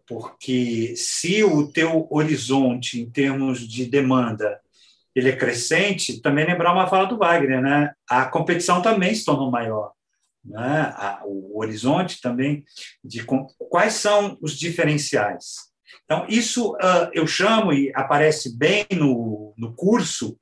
[0.07, 4.61] porque se o teu horizonte em termos de demanda
[5.15, 7.93] ele é crescente, também lembrar uma fala do Wagner, né?
[8.09, 9.93] a competição também se tornou maior.
[10.45, 10.95] Né?
[11.25, 12.65] o horizonte também
[13.05, 13.25] de
[13.71, 15.69] quais são os diferenciais
[16.05, 20.39] então, isso uh, eu chamo, e aparece bem no, no curso,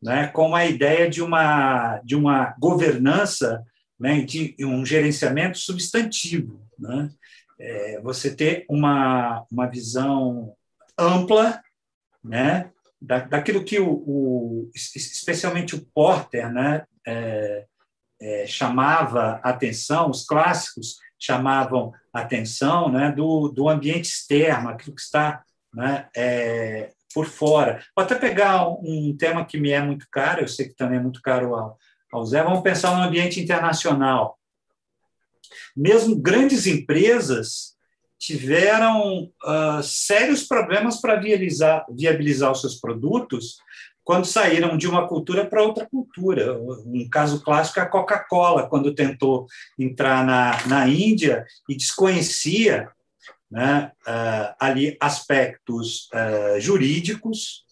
[0.00, 3.64] né, como a ideia de uma, de uma governança,
[3.98, 6.64] né, de um gerenciamento substantivo.
[6.78, 7.10] Né?
[7.58, 10.54] É, você ter uma, uma visão
[10.96, 11.60] ampla
[12.22, 12.70] né,
[13.02, 17.66] da, daquilo que o, o, especialmente o Porter né, é,
[18.20, 25.42] é, chamava atenção, os clássicos chamavam atenção né, do, do ambiente externo, aquilo que está
[25.74, 27.82] né, é, por fora.
[27.96, 31.02] Vou até pegar um tema que me é muito caro, eu sei que também é
[31.02, 31.78] muito caro ao,
[32.12, 34.38] ao Zé, vamos pensar no ambiente internacional.
[35.76, 37.76] Mesmo grandes empresas
[38.18, 43.58] tiveram uh, sérios problemas para viabilizar, viabilizar os seus produtos
[44.08, 46.58] quando saíram de uma cultura para outra cultura.
[46.58, 49.44] Um caso clássico é a Coca-Cola, quando tentou
[49.78, 52.88] entrar na, na Índia e desconhecia
[53.50, 57.66] né, uh, ali aspectos uh, jurídicos,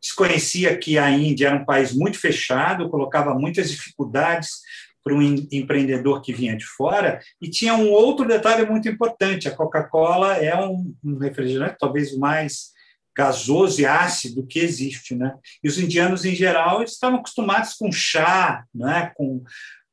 [0.00, 4.60] desconhecia que a Índia era um país muito fechado, colocava muitas dificuldades
[5.02, 9.56] para um empreendedor que vinha de fora, e tinha um outro detalhe muito importante: a
[9.56, 12.75] Coca-Cola é um, um refrigerante talvez o mais
[13.16, 15.34] gasoso e ácido que existe, né?
[15.64, 19.12] E os indianos em geral eles estavam acostumados com chá, né?
[19.16, 19.42] Com,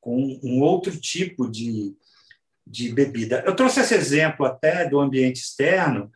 [0.01, 1.95] com um outro tipo de,
[2.67, 3.41] de bebida.
[3.45, 6.11] Eu trouxe esse exemplo até do ambiente externo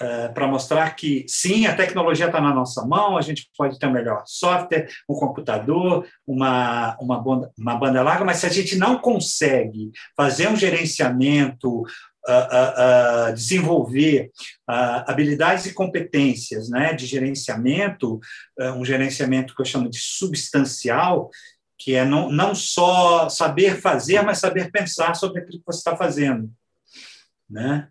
[0.00, 3.86] uh, para mostrar que sim, a tecnologia está na nossa mão, a gente pode ter
[3.86, 8.76] um melhor software, um computador, uma, uma, banda, uma banda larga, mas se a gente
[8.76, 11.84] não consegue fazer um gerenciamento
[13.34, 14.30] desenvolver
[14.66, 18.20] habilidades e competências né, de gerenciamento,
[18.76, 21.30] um gerenciamento que eu chamo de substancial,
[21.78, 25.96] que é não, não só saber fazer, mas saber pensar sobre aquilo que você está
[25.96, 26.50] fazendo.
[27.48, 27.88] Né?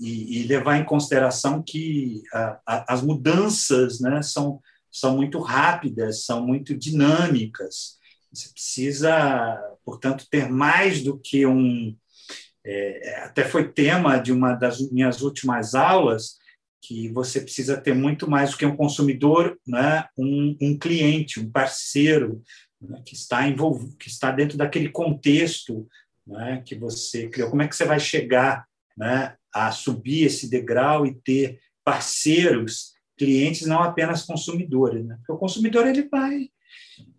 [0.00, 6.24] E, e, levar em consideração que a, a, as mudanças né, são, são muito rápidas,
[6.24, 7.98] são muito dinâmicas,
[8.32, 11.96] Você precisa, portanto, ter mais do que um.
[12.64, 16.38] É, até foi tema de uma das minhas últimas aulas,
[16.82, 20.06] que você precisa ter muito mais do que um consumidor, né?
[20.16, 22.42] um, um cliente, um parceiro
[22.80, 23.02] né?
[23.04, 25.86] que está envolvido, que está dentro daquele contexto
[26.26, 26.62] né?
[26.64, 27.50] que você criou.
[27.50, 29.36] Como é que você vai chegar né?
[29.54, 35.04] a subir esse degrau e ter parceiros, clientes, não apenas consumidores?
[35.04, 35.16] Né?
[35.16, 36.48] Porque o consumidor ele vai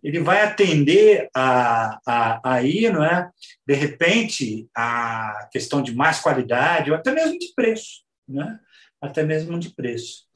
[0.02, 3.30] ele vai atender a, a, aí, não é?
[3.66, 8.58] De repente, a questão de mais qualidade ou até mesmo de preço, né?
[9.00, 10.26] Até mesmo de preço.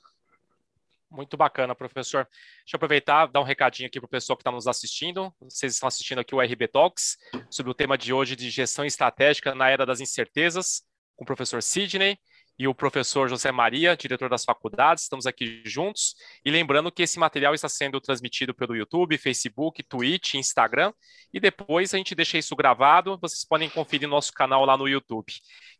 [1.11, 2.29] Muito bacana, professor.
[2.59, 5.33] Deixa eu aproveitar dar um recadinho aqui para o pessoal que está nos assistindo.
[5.41, 7.17] Vocês estão assistindo aqui o RB Talks
[7.49, 10.83] sobre o tema de hoje de gestão estratégica na era das incertezas,
[11.17, 12.19] com o professor Sidney
[12.59, 16.15] e o professor José Maria, diretor das faculdades, estamos aqui juntos.
[16.45, 20.93] E lembrando que esse material está sendo transmitido pelo YouTube, Facebook, Twitch, Instagram,
[21.33, 25.31] e depois a gente deixa isso gravado, vocês podem conferir nosso canal lá no YouTube.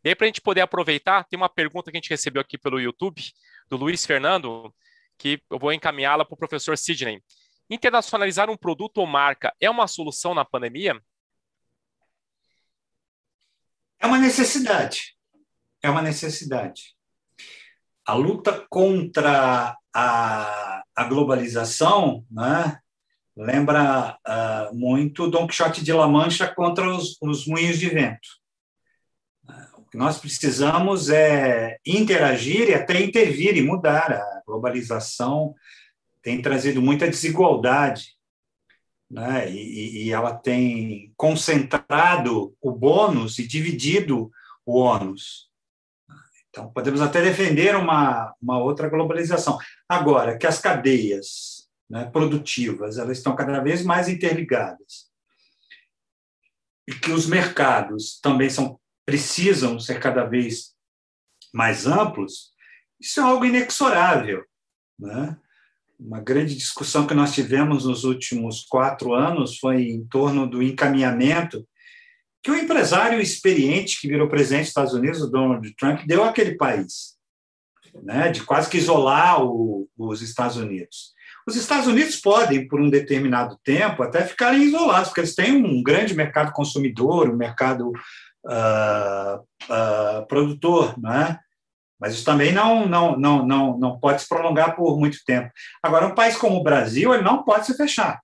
[0.03, 2.57] E aí, para a gente poder aproveitar, tem uma pergunta que a gente recebeu aqui
[2.57, 3.23] pelo YouTube,
[3.67, 4.73] do Luiz Fernando,
[5.17, 7.23] que eu vou encaminhá-la para o professor Sidney.
[7.69, 11.01] Internacionalizar um produto ou marca é uma solução na pandemia?
[13.99, 15.16] É uma necessidade
[15.87, 16.95] é uma necessidade.
[18.05, 22.79] A luta contra a, a globalização né,
[23.35, 28.27] lembra uh, muito Dom Quixote de La Mancha contra os, os moinhos de vento.
[29.77, 34.11] O que nós precisamos é interagir e até intervir e mudar.
[34.11, 35.53] A globalização
[36.21, 38.17] tem trazido muita desigualdade
[39.09, 39.49] né?
[39.49, 44.29] E, e, ela tem concentrado o bônus e dividido
[44.65, 45.46] o ônus.
[46.57, 49.59] Então, podemos até defender uma, uma outra globalização.
[49.87, 55.05] Agora, que as cadeias né, produtivas elas estão cada vez mais interligadas
[56.87, 60.73] e que os mercados também são, precisam ser cada vez
[61.53, 62.53] mais amplos,
[62.99, 64.43] isso é algo inexorável.
[64.97, 65.37] Né?
[65.99, 71.67] Uma grande discussão que nós tivemos nos últimos quatro anos foi em torno do encaminhamento
[72.47, 76.55] que o empresário experiente que virou presidente dos Estados Unidos, o Donald Trump, deu àquele
[76.55, 77.17] país,
[78.01, 81.11] né, de quase que isolar o, os Estados Unidos.
[81.45, 85.83] Os Estados Unidos podem, por um determinado tempo, até ficarem isolados, porque eles têm um
[85.83, 91.37] grande mercado consumidor, um mercado uh, uh, produtor, né?
[91.99, 95.51] Mas isso também não, não, não, não, não pode se prolongar por muito tempo.
[95.83, 98.21] Agora, um país como o Brasil, ele não pode se fechar.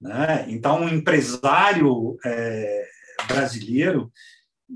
[0.00, 0.46] Né?
[0.48, 2.89] Então, um empresário é,
[3.26, 4.12] brasileiro,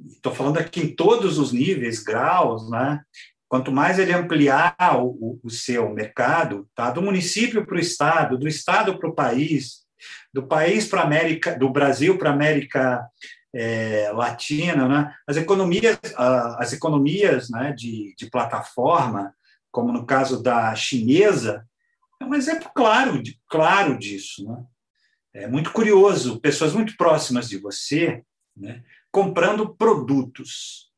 [0.09, 3.01] estou falando aqui em todos os níveis, graus, né?
[3.49, 6.91] quanto mais ele ampliar o, o seu mercado, tá?
[6.91, 9.85] do município para o estado, do estado para o país,
[10.33, 13.07] do país para América, do Brasil para América
[13.55, 15.15] é, Latina, né?
[15.29, 15.99] as economias,
[16.59, 19.33] as economias né, de, de plataforma,
[19.71, 21.65] como no caso da chinesa,
[22.21, 24.45] é um exemplo claro, claro disso.
[24.49, 24.65] Né?
[25.35, 28.23] É muito curioso, pessoas muito próximas de você
[28.57, 30.93] né, comprando produtos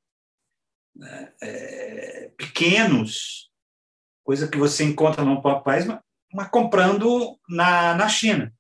[0.95, 3.51] né, é, pequenos,
[4.25, 6.01] coisa que você encontra num país, mas,
[6.33, 8.53] mas comprando na, na China.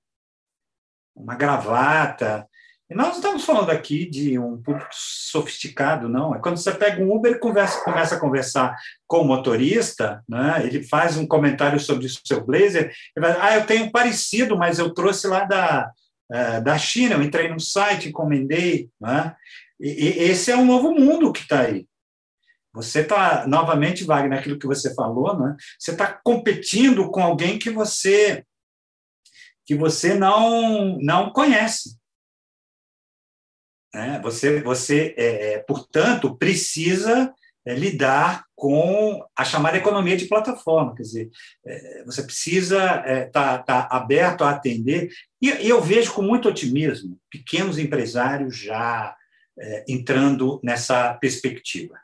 [1.14, 2.48] Uma gravata,
[2.88, 6.34] e nós não estamos falando aqui de um público sofisticado, não.
[6.34, 8.76] É quando você pega um Uber e conversa, começa a conversar
[9.08, 10.60] com o motorista, né?
[10.64, 14.78] ele faz um comentário sobre o seu blazer, ele vai, ah, eu tenho parecido, mas
[14.78, 15.90] eu trouxe lá da,
[16.30, 18.90] é, da China, eu entrei no site, encomendei.
[19.00, 19.34] Né?
[19.80, 21.86] E, e esse é um novo mundo que está aí.
[22.74, 25.56] Você está, novamente, Wagner, aquilo que você falou, né?
[25.78, 28.44] você está competindo com alguém que você
[29.64, 31.98] que você não, não conhece.
[33.92, 34.20] Né?
[34.22, 37.34] Você, você é, é, portanto, precisa
[37.66, 41.30] é, lidar com a chamada economia de plataforma, quer dizer,
[41.66, 45.10] é, você precisa estar é, tá, tá aberto a atender,
[45.42, 49.14] e, eu vejo com muito otimismo pequenos empresários já
[49.58, 51.94] é, entrando nessa perspectiva,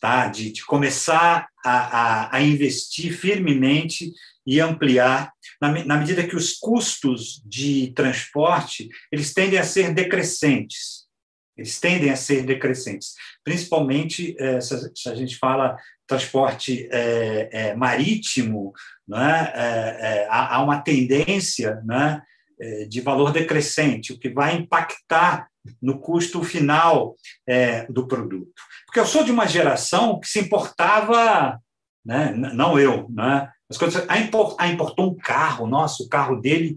[0.00, 0.26] tá?
[0.26, 4.12] de, de começar a, a, a, investir firmemente
[4.44, 11.01] e ampliar, na, na medida que os custos de transporte eles tendem a ser decrescentes,
[11.56, 14.74] eles tendem a ser decrescentes, principalmente é, se,
[15.08, 15.76] a gente fala
[16.06, 18.72] transporte é, é, marítimo,
[19.06, 22.22] né, é, há uma tendência né,
[22.88, 25.48] de valor decrescente, o que vai impactar
[25.80, 27.16] no custo final
[27.88, 28.52] do produto.
[28.86, 31.58] Porque eu sou de uma geração que se importava,
[32.04, 33.48] né, não eu, né,
[33.78, 36.76] quando você, ah, importou um carro, nossa, o carro dele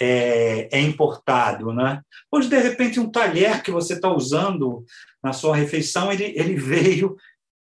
[0.00, 1.72] é, é importado.
[1.72, 2.00] Né?
[2.30, 4.84] Hoje, de repente, um talher que você está usando
[5.22, 7.16] na sua refeição, ele, ele veio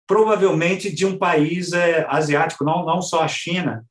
[0.07, 3.85] provavelmente de um país é, asiático, não, não só a China,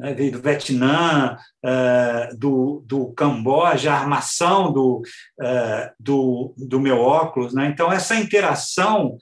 [0.00, 0.14] né?
[0.14, 5.02] veio do Vietnã, uh, do, do Camboja, a armação do,
[5.40, 7.52] uh, do, do meu óculos.
[7.52, 7.66] Né?
[7.66, 9.18] Então, essa interação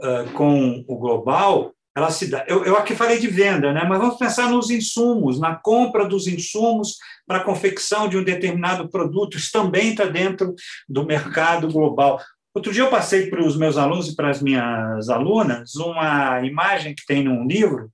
[0.00, 2.44] uh, com o global ela se dá.
[2.46, 3.84] Eu, eu aqui falei de venda, né?
[3.88, 6.96] mas vamos pensar nos insumos, na compra dos insumos
[7.28, 9.36] para a confecção de um determinado produto.
[9.36, 10.54] Isso também está dentro
[10.88, 12.18] do mercado global.
[12.54, 16.94] Outro dia eu passei para os meus alunos e para as minhas alunas uma imagem
[16.94, 17.92] que tem num livro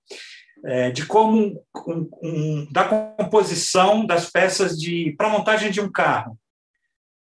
[0.65, 6.39] é, de como um, um, da composição das peças de para montagem de um carro.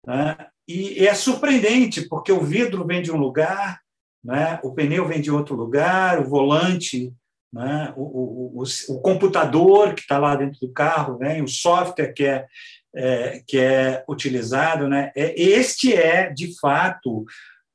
[0.06, 0.36] Né?
[0.66, 3.80] E, e é surpreendente porque o vidro vem de um lugar,
[4.22, 4.60] né?
[4.62, 7.12] o pneu vem de outro lugar, o volante,
[7.54, 7.92] né?
[7.96, 12.24] o, o, o, o computador que está lá dentro do carro, vem, o software que
[12.24, 12.46] é,
[12.92, 14.88] é, que é utilizado.
[14.88, 15.12] Né?
[15.14, 17.20] É, este é, de fato,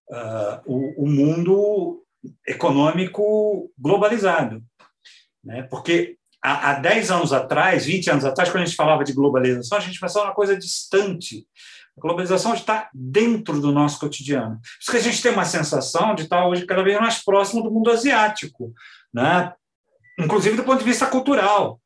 [0.10, 2.04] uh, o, o mundo
[2.46, 4.62] econômico globalizado.
[5.42, 5.64] Né?
[5.64, 9.78] Porque há, há 10 anos atrás, 20 anos atrás, quando a gente falava de globalização,
[9.78, 11.48] a gente pensava uma coisa distante.
[11.98, 14.56] A globalização está dentro do nosso cotidiano.
[14.56, 17.64] Por isso que a gente tem uma sensação de estar hoje cada vez mais próximo
[17.64, 18.74] do mundo asiático,
[19.14, 19.54] né?
[20.20, 21.80] Inclusive do ponto de vista cultural.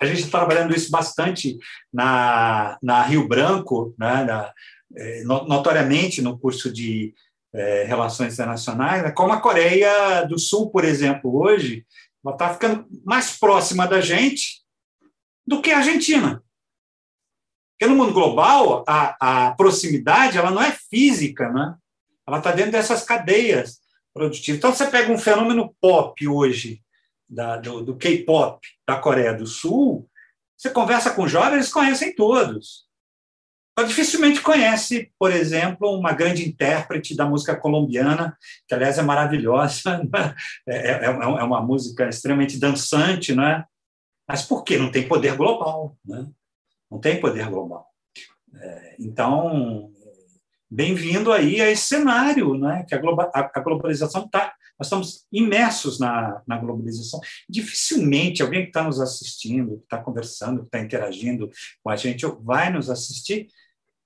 [0.00, 1.58] A gente está trabalhando isso bastante
[1.92, 4.24] na, na Rio Branco, né?
[4.24, 4.52] na,
[4.96, 7.14] eh, notoriamente no curso de
[7.52, 9.10] é, Relações Internacionais, né?
[9.10, 11.84] como a Coreia do Sul, por exemplo, hoje,
[12.24, 14.62] ela está ficando mais próxima da gente
[15.46, 16.42] do que a Argentina.
[17.72, 21.74] Porque no mundo global, a, a proximidade ela não é física, né?
[22.26, 23.80] ela está dentro dessas cadeias
[24.14, 24.58] produtivas.
[24.58, 26.80] Então, você pega um fenômeno pop hoje,
[27.30, 30.10] da, do, do K-pop da Coreia do Sul,
[30.56, 32.90] você conversa com jovens, eles conhecem todos.
[33.72, 38.36] Então, dificilmente conhece, por exemplo, uma grande intérprete da música colombiana,
[38.68, 40.34] que, aliás, é maravilhosa, né?
[40.68, 43.64] é, é, é, uma música extremamente dançante, né?
[44.28, 44.76] mas por quê?
[44.76, 45.96] Não tem poder global.
[46.04, 46.26] Né?
[46.90, 47.86] Não tem poder global.
[48.54, 49.90] É, então,
[50.68, 52.84] bem-vindo aí a esse cenário, né?
[52.86, 54.52] que a, a, a globalização está.
[54.80, 57.20] Nós estamos imersos na, na globalização.
[57.48, 61.50] Dificilmente alguém que está nos assistindo, que está conversando, que está interagindo
[61.84, 63.48] com a gente, vai nos assistir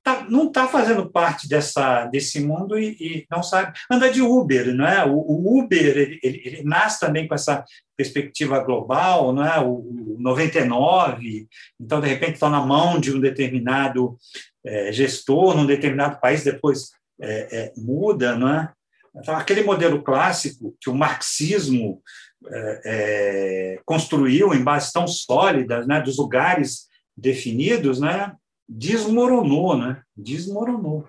[0.04, 3.76] tá, não está fazendo parte dessa, desse mundo e, e, não sabe.
[3.90, 5.04] Anda de Uber, não é?
[5.04, 7.64] O, o Uber ele, ele, ele, nasce também com essa
[7.96, 9.58] perspectiva global, não é?
[9.58, 11.48] O, o 99,
[11.80, 14.16] então de repente está na mão de um determinado
[14.64, 18.72] é, gestor num determinado país, depois é, é, muda, não é?
[19.16, 22.02] Então aquele modelo clássico que o marxismo
[22.46, 26.00] é, é, construiu em bases tão sólidas, né?
[26.00, 28.32] Dos lugares definidos, né?
[28.68, 30.02] desmoronou, né?
[30.16, 31.08] Desmoronou.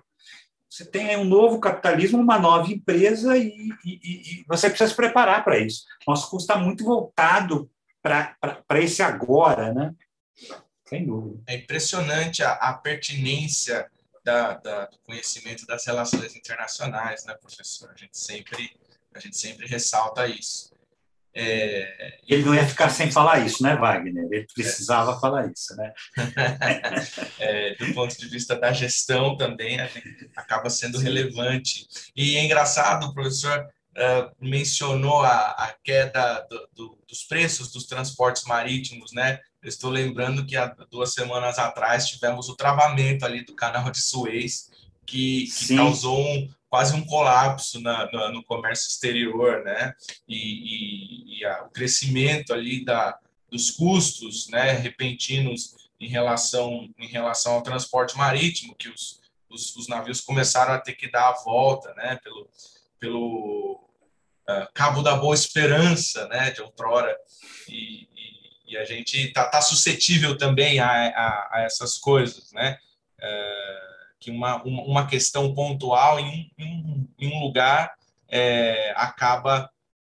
[0.70, 5.44] Você tem um novo capitalismo, uma nova empresa e, e, e você precisa se preparar
[5.44, 5.86] para isso.
[6.06, 7.70] Nosso curso está muito voltado
[8.02, 9.94] para esse agora, né?
[10.86, 11.42] Sem dúvida.
[11.48, 13.90] É impressionante a, a pertinência
[14.26, 17.92] da, da, do conhecimento das relações internacionais, né, professor?
[17.92, 18.76] A gente sempre,
[19.14, 20.74] a gente sempre ressalta isso.
[21.38, 24.26] É, ele não ia ficar sem falar isso, né, Wagner?
[24.32, 25.20] Ele precisava é.
[25.20, 25.94] falar isso, né?
[27.40, 29.78] é, do ponto de vista da gestão também,
[30.36, 31.88] acaba sendo relevante.
[32.16, 37.86] E é engraçado, o professor uh, mencionou a, a queda do, do, dos preços dos
[37.86, 39.40] transportes marítimos, né?
[39.66, 44.70] Estou lembrando que há duas semanas atrás tivemos o travamento ali do canal de Suez,
[45.06, 49.94] que, que causou um, quase um colapso na, na, no comércio exterior, né?
[50.28, 53.18] E, e, e a, o crescimento ali da,
[53.50, 59.88] dos custos, né, repentinos em relação em relação ao transporte marítimo, que os, os, os
[59.88, 62.50] navios começaram a ter que dar a volta, né, pelo
[63.00, 63.84] pelo
[64.50, 67.16] uh, Cabo da Boa Esperança, né, de outrora,
[67.70, 68.08] e,
[68.68, 72.78] e, a gente tá, tá suscetível também a, a, a essas coisas, né?
[73.20, 77.94] Uh, que uma, uma questão pontual em um, em um lugar
[78.28, 79.70] é, acaba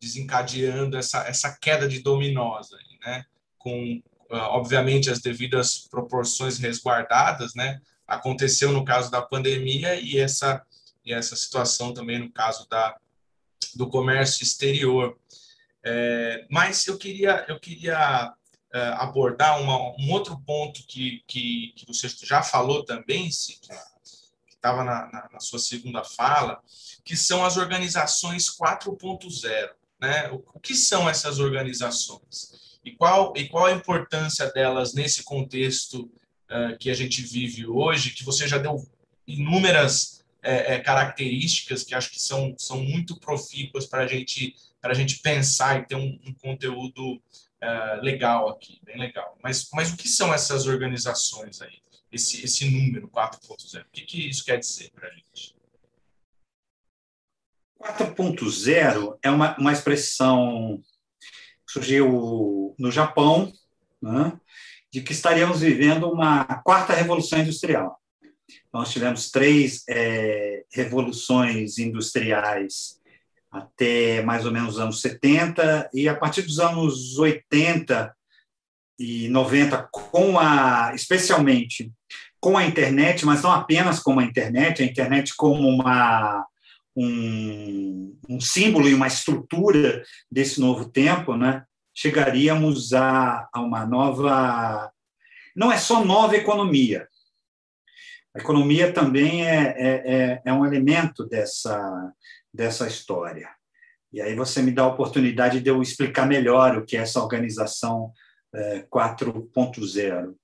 [0.00, 2.68] desencadeando essa, essa queda de dominós,
[3.04, 3.24] né?
[3.58, 7.80] com, ah, obviamente, as devidas proporções resguardadas, né?
[8.06, 10.64] aconteceu no caso da pandemia e essa,
[11.04, 12.96] e essa situação também no caso da,
[13.74, 15.18] do comércio exterior.
[15.88, 18.34] É, mas eu queria, eu queria
[18.74, 23.78] é, abordar uma, um outro ponto que, que, que você já falou também, Sidney,
[24.48, 26.60] estava na, na, na, sua segunda fala,
[27.04, 29.70] que são as organizações 4.0.
[30.00, 30.28] Né?
[30.32, 32.80] O, o, que são essas organizações?
[32.84, 36.10] E qual, e qual a importância delas nesse contexto
[36.50, 38.84] uh, que a gente vive hoje, que você já deu
[39.24, 44.94] inúmeras é, é, características que acho que são, são muito profícuas para a gente, a
[44.94, 49.36] gente pensar e ter um, um conteúdo uh, legal aqui, bem legal.
[49.42, 51.82] Mas, mas o que são essas organizações aí?
[52.10, 53.82] Esse, esse número 4.0?
[53.82, 55.56] O que, que isso quer dizer para a gente?
[57.80, 60.82] 4.0 é uma, uma expressão
[61.66, 63.52] que surgiu no Japão,
[64.00, 64.38] né,
[64.90, 68.00] de que estaríamos vivendo uma quarta revolução industrial.
[68.72, 73.00] Nós tivemos três é, revoluções industriais
[73.50, 78.14] até mais ou menos os anos 70, e a partir dos anos 80
[78.98, 81.92] e 90, com a, especialmente
[82.40, 86.46] com a internet, mas não apenas com a internet, a internet como uma,
[86.94, 91.64] um, um símbolo e uma estrutura desse novo tempo, né?
[91.94, 94.90] chegaríamos a, a uma nova.
[95.54, 97.08] Não é só nova economia,
[98.36, 102.12] a economia também é, é, é, é, um elemento dessa,
[102.56, 103.48] dessa história.
[104.12, 107.20] E aí você me dá a oportunidade de eu explicar melhor o que é essa
[107.20, 108.12] organização
[108.54, 110.34] é, 4.0.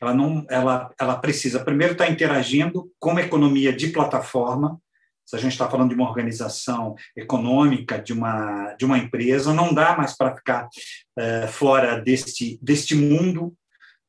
[0.00, 4.78] Ela, não, ela, ela precisa, primeiro, estar interagindo com uma economia de plataforma,
[5.24, 9.72] se a gente está falando de uma organização econômica, de uma, de uma empresa, não
[9.72, 10.68] dá mais para ficar
[11.16, 13.54] é, fora deste, deste mundo.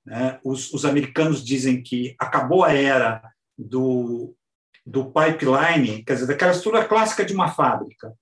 [0.03, 0.39] Né?
[0.43, 3.21] Os, os americanos dizem que acabou a era
[3.55, 4.35] do,
[4.85, 8.13] do pipeline, quer dizer, daquela estrutura clássica de uma fábrica,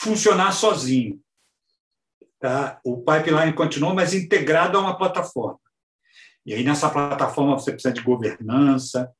[0.00, 1.20] funcionar sozinho.
[2.40, 2.80] Tá?
[2.84, 5.60] O pipeline continua, mas integrado a uma plataforma.
[6.44, 9.10] E aí, nessa plataforma, você precisa de governança,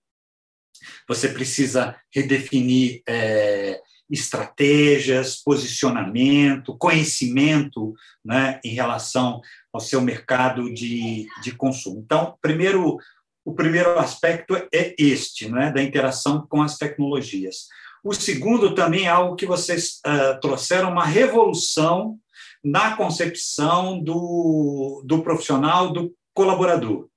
[1.08, 3.80] você precisa redefinir é,
[4.10, 9.40] estratégias, posicionamento, conhecimento né, em relação
[9.72, 12.00] ao seu mercado de, de consumo.
[12.04, 12.98] Então, primeiro,
[13.44, 17.66] o primeiro aspecto é este, né, da interação com as tecnologias.
[18.02, 22.18] O segundo também é algo que vocês uh, trouxeram, uma revolução
[22.62, 27.08] na concepção do, do profissional, do colaborador.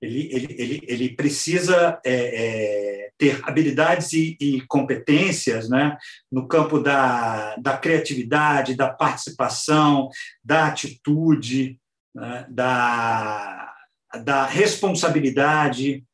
[0.00, 5.96] Ele, ele, ele, ele precisa é, é, ter habilidades e, e, competências né,
[6.32, 10.08] no campo da, da criatividade, da participação,
[10.42, 11.78] da atitude,
[12.14, 13.69] né, da,
[14.24, 16.04] da responsabilidade.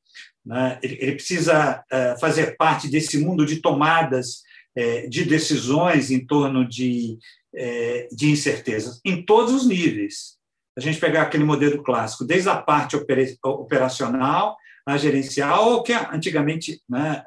[0.44, 4.42] Né, ele, ele, precisa é, fazer parte desse mundo de tomadas
[4.76, 7.18] é, de decisões em torno de,
[7.54, 10.36] é, de incertezas, em todos os níveis
[10.76, 12.96] a gente pegar aquele modelo clássico, desde a parte
[13.42, 17.24] operacional, a gerencial, ou que antigamente né,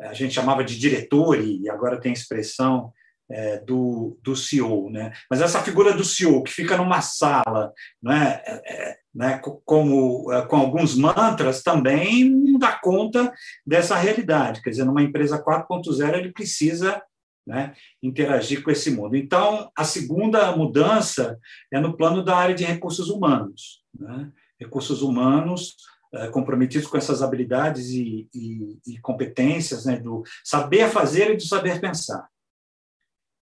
[0.00, 2.90] a gente chamava de diretor, e agora tem a expressão
[3.30, 4.90] é, do, do CEO.
[4.90, 5.12] Né?
[5.30, 7.72] Mas essa figura do CEO, que fica numa sala,
[8.02, 13.32] né, é, né, como, é, com alguns mantras, também não dá conta
[13.64, 14.60] dessa realidade.
[14.60, 17.00] Quer dizer, numa empresa 4.0, ele precisa
[17.46, 19.16] né, interagir com esse mundo.
[19.16, 21.38] Então, a segunda mudança
[21.72, 23.84] é no plano da área de recursos humanos.
[23.96, 24.30] Né?
[24.58, 25.76] Recursos humanos
[26.12, 31.42] é, comprometidos com essas habilidades e, e, e competências né, do saber fazer e do
[31.42, 32.28] saber pensar.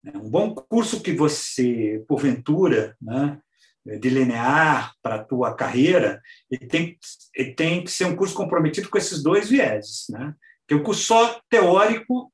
[0.05, 3.39] É um bom curso que você, porventura, né,
[3.86, 6.97] delinear para a tua carreira, ele tem,
[7.36, 10.05] ele tem que ser um curso comprometido com esses dois vieses.
[10.09, 10.33] Né?
[10.67, 12.31] Que o curso só teórico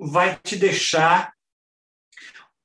[0.00, 1.32] vai te deixar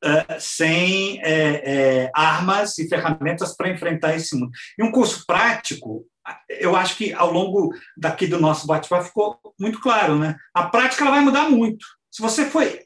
[0.04, 4.52] uh, sem é, é, armas e ferramentas para enfrentar esse mundo.
[4.78, 6.06] E um curso prático,
[6.50, 10.36] eu acho que ao longo daqui do nosso bate-papo ficou muito claro, né?
[10.54, 11.86] A prática ela vai mudar muito.
[12.12, 12.84] Se você foi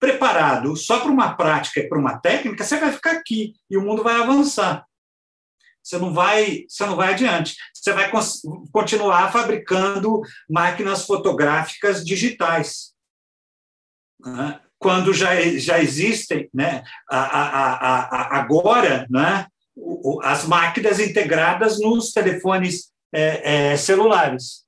[0.00, 4.02] preparado só para uma prática para uma técnica, você vai ficar aqui e o mundo
[4.02, 4.86] vai avançar.
[5.82, 7.54] Você não vai, você não vai adiante.
[7.72, 8.10] Você vai
[8.72, 12.92] continuar fabricando máquinas fotográficas digitais
[14.24, 19.46] né, quando já, já existem, né, a, a, a, agora, né,
[20.22, 24.64] as máquinas integradas nos telefones é, é, celulares.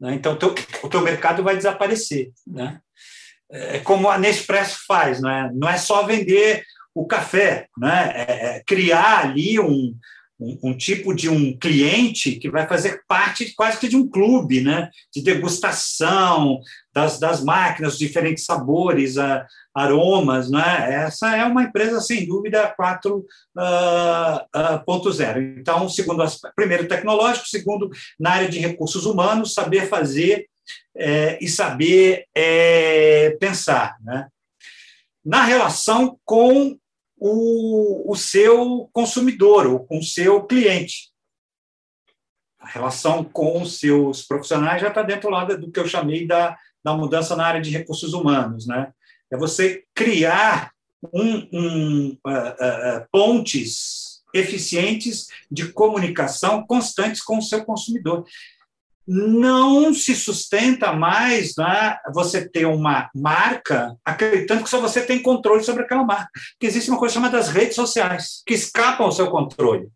[0.00, 0.14] Né?
[0.14, 2.32] Então, teu, o teu mercado vai desaparecer.
[2.46, 2.80] Né?
[3.50, 5.50] É como a Nespresso faz, né?
[5.54, 8.12] não é só vender o café, né?
[8.14, 9.94] É, é criar ali um,
[10.40, 14.60] um, um, tipo de um cliente que vai fazer parte quase que de um clube,
[14.60, 14.90] né?
[15.14, 16.60] De degustação
[16.92, 21.04] das, das máquinas, diferentes sabores, a, aromas, né?
[21.04, 23.22] Essa é uma empresa, sem dúvida, 4.0.
[23.56, 26.24] Uh, uh, então, segundo,
[26.56, 27.88] primeiro, tecnológico, segundo,
[28.18, 30.46] na área de recursos humanos, saber fazer
[30.96, 34.28] é, e saber é, pensar, né?
[35.24, 36.78] Na relação com
[37.18, 41.10] o, o seu consumidor ou com o seu cliente.
[42.58, 46.56] a relação com os seus profissionais já está dentro lá do que eu chamei da,
[46.84, 48.66] da mudança na área de recursos humanos.
[48.66, 48.92] Né?
[49.30, 50.72] É você criar
[51.12, 58.24] um, um, uh, uh, pontes eficientes de comunicação constantes com o seu consumidor.
[59.10, 65.64] Não se sustenta mais né, você ter uma marca acreditando que só você tem controle
[65.64, 66.28] sobre aquela marca.
[66.52, 69.88] Porque existe uma coisa chamada as redes sociais, que escapam ao seu controle.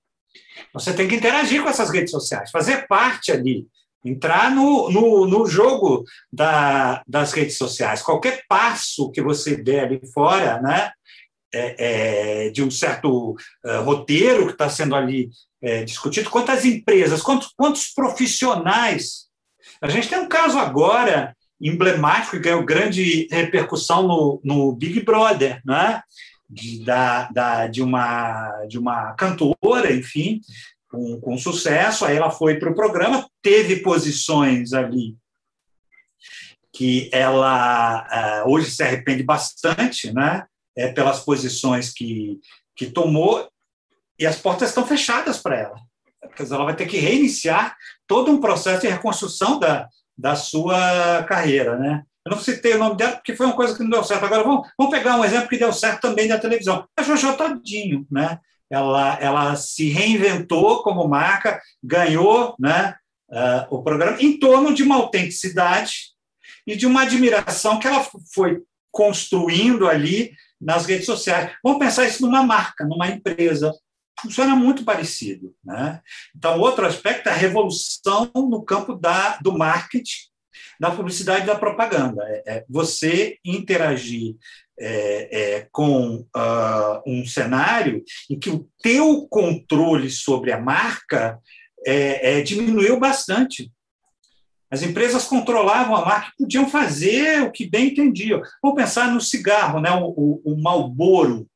[0.72, 3.66] Você tem que interagir com essas redes sociais, fazer parte ali,
[4.02, 8.02] entrar no, no, no jogo da, das redes sociais.
[8.02, 10.90] Qualquer passo que você der ali fora, né,
[11.54, 15.28] é, é, de um certo uh, roteiro que está sendo ali
[15.62, 19.26] é, discutido, quantas empresas, quantos, quantos profissionais.
[19.80, 25.60] A gente tem um caso agora emblemático que ganhou grande repercussão no, no Big Brother,
[25.64, 26.02] né?
[26.52, 30.40] de, da, da, de, uma, de uma cantora, enfim,
[30.88, 32.04] com, com sucesso.
[32.04, 35.16] Aí ela foi para o programa, teve posições ali
[36.74, 40.46] que ela uh, hoje se arrepende bastante, né?
[40.74, 42.40] É, pelas posições que,
[42.74, 43.46] que tomou,
[44.23, 45.77] e as portas estão fechadas para ela.
[46.37, 51.25] Quer dizer, ela vai ter que reiniciar todo um processo de reconstrução da, da sua
[51.25, 52.05] carreira, né?
[52.25, 54.25] Eu não citei o nome dela porque foi uma coisa que não deu certo.
[54.25, 56.87] Agora, vamos, vamos pegar um exemplo que deu certo também da televisão.
[56.97, 58.39] A Jojo Todinho, né?
[58.70, 62.95] Ela, ela se reinventou como marca, ganhou né,
[63.29, 66.12] uh, o programa em torno de uma autenticidade
[66.64, 71.53] e de uma admiração que ela foi construindo ali nas redes sociais.
[71.62, 73.75] Vamos pensar isso numa marca, numa empresa.
[74.20, 75.54] Funciona muito parecido.
[75.64, 76.00] Né?
[76.36, 80.32] Então, outro aspecto é a revolução no campo da, do marketing
[80.78, 82.22] da publicidade e da propaganda.
[82.26, 84.36] É, é você interagir
[84.78, 91.38] é, é, com uh, um cenário em que o teu controle sobre a marca
[91.86, 93.70] é, é, diminuiu bastante.
[94.70, 98.40] As empresas controlavam a marca podiam fazer o que bem entendiam.
[98.62, 99.90] Vamos pensar no cigarro, né?
[99.92, 101.46] o, o, o Malboro,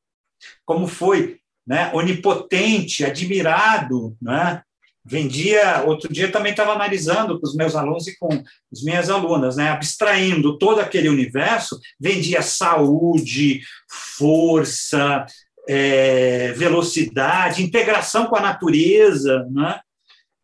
[0.65, 1.36] como foi
[1.67, 1.91] né?
[1.93, 4.61] onipotente, admirado, né?
[5.07, 8.27] vendia, outro dia também estava analisando com os meus alunos e com
[8.71, 15.25] as minhas alunas, né, abstraindo todo aquele universo, vendia saúde, força,
[15.67, 19.79] é, velocidade, integração com a natureza, né,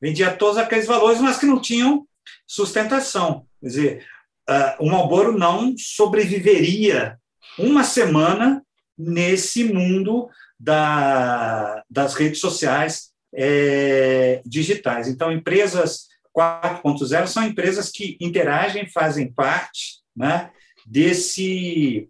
[0.01, 2.07] vendia todos aqueles valores, mas que não tinham
[2.47, 3.45] sustentação.
[3.61, 4.05] Quer dizer,
[4.49, 7.17] uh, o Malboro não sobreviveria
[7.57, 8.61] uma semana
[8.97, 10.29] nesse mundo
[10.63, 15.09] da, das redes sociais, é, digitais.
[15.09, 20.51] Então, empresas 4.0 são empresas que interagem, fazem parte né,
[20.85, 22.07] desse,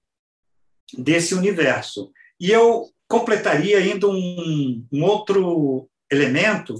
[0.95, 2.11] desse universo.
[2.39, 6.75] E eu completaria ainda um, um outro elemento,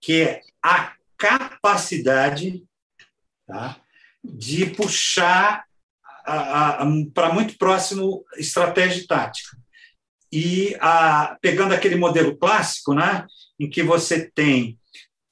[0.00, 2.64] que é a capacidade
[3.46, 3.78] tá,
[4.24, 5.64] de puxar
[7.12, 9.59] para muito próximo estratégia tática.
[10.32, 13.26] E a, pegando aquele modelo clássico, né,
[13.58, 14.78] em que você tem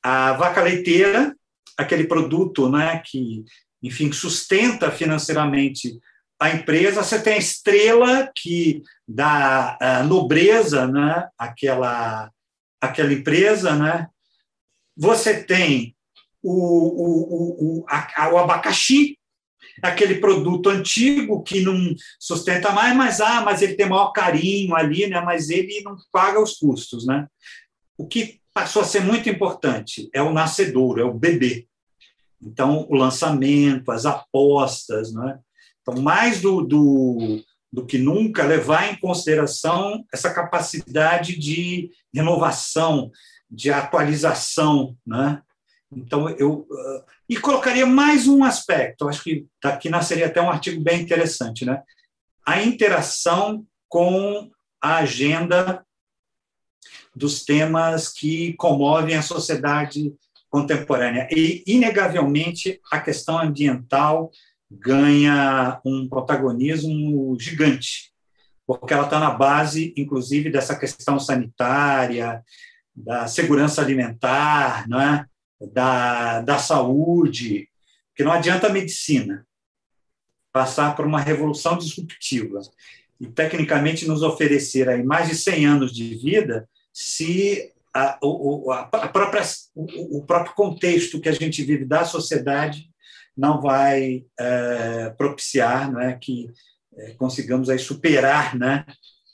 [0.03, 1.35] a vaca leiteira,
[1.77, 3.45] aquele produto né, que,
[3.83, 5.99] enfim, sustenta financeiramente
[6.41, 12.31] a empresa, você tem a estrela que dá a nobreza né, àquela,
[12.81, 14.09] àquela empresa, né?
[14.99, 15.97] você tem
[16.43, 19.18] o, o, o, a, o abacaxi,
[19.83, 25.07] aquele produto antigo que não sustenta mais, mas ah, mas ele tem maior carinho ali,
[25.07, 25.21] né?
[25.21, 27.27] Mas ele não paga os custos, né?
[27.97, 31.67] O que passou a ser muito importante é o nascedouro, é o bebê.
[32.41, 35.39] Então, o lançamento, as apostas, né?
[35.83, 43.11] Então, mais do, do, do que nunca, levar em consideração essa capacidade de renovação,
[43.51, 45.43] de atualização, né?
[45.91, 46.67] Então, eu.
[46.71, 51.65] Uh, e colocaria mais um aspecto, acho que daqui nasceria até um artigo bem interessante,
[51.65, 51.83] né?
[52.47, 55.85] A interação com a agenda
[57.15, 60.15] dos temas que comovem a sociedade
[60.49, 61.29] contemporânea.
[61.31, 64.31] E, inegavelmente, a questão ambiental
[64.71, 68.13] ganha um protagonismo gigante,
[68.67, 72.43] porque ela está na base, inclusive, dessa questão sanitária,
[72.95, 75.27] da segurança alimentar, não é?
[75.61, 77.69] Da, da saúde,
[78.15, 79.47] que não adianta a medicina
[80.53, 82.61] passar por uma revolução disruptiva
[83.21, 88.85] e tecnicamente nos oferecer aí mais de 100 anos de vida se a, o, a
[89.09, 89.43] própria,
[89.75, 92.89] o, o, próprio contexto que a gente vive da sociedade
[93.37, 96.51] não vai é, propiciar né, que
[96.97, 98.85] é, consigamos aí superar né,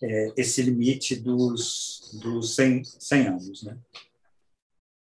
[0.03, 3.63] é, esse limite dos, dos 100, 100 anos.
[3.63, 3.77] Né?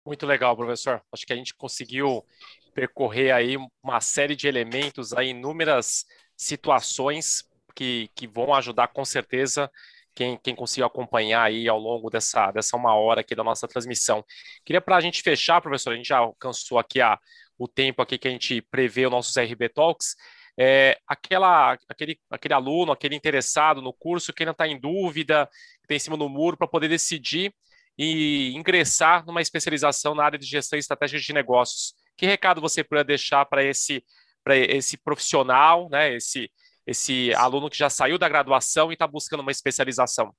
[0.09, 1.03] Muito legal, professor.
[1.13, 2.25] Acho que a gente conseguiu
[2.73, 9.71] percorrer aí uma série de elementos, aí, inúmeras situações que, que vão ajudar com certeza
[10.15, 14.25] quem, quem conseguiu acompanhar aí ao longo dessa, dessa uma hora aqui da nossa transmissão.
[14.65, 17.19] Queria para a gente fechar, professor, a gente já alcançou aqui a,
[17.59, 20.17] o tempo aqui que a gente prevê os nossos RB Talks,
[20.59, 25.47] é, aquela, aquele, aquele aluno, aquele interessado no curso que ainda está em dúvida,
[25.81, 27.53] que está em cima do muro para poder decidir
[27.99, 31.95] e ingressar numa especialização na área de gestão estratégica de negócios.
[32.17, 34.05] Que recado você poderia deixar para esse,
[34.49, 36.51] esse profissional, né, esse,
[36.87, 40.33] esse aluno que já saiu da graduação e está buscando uma especialização?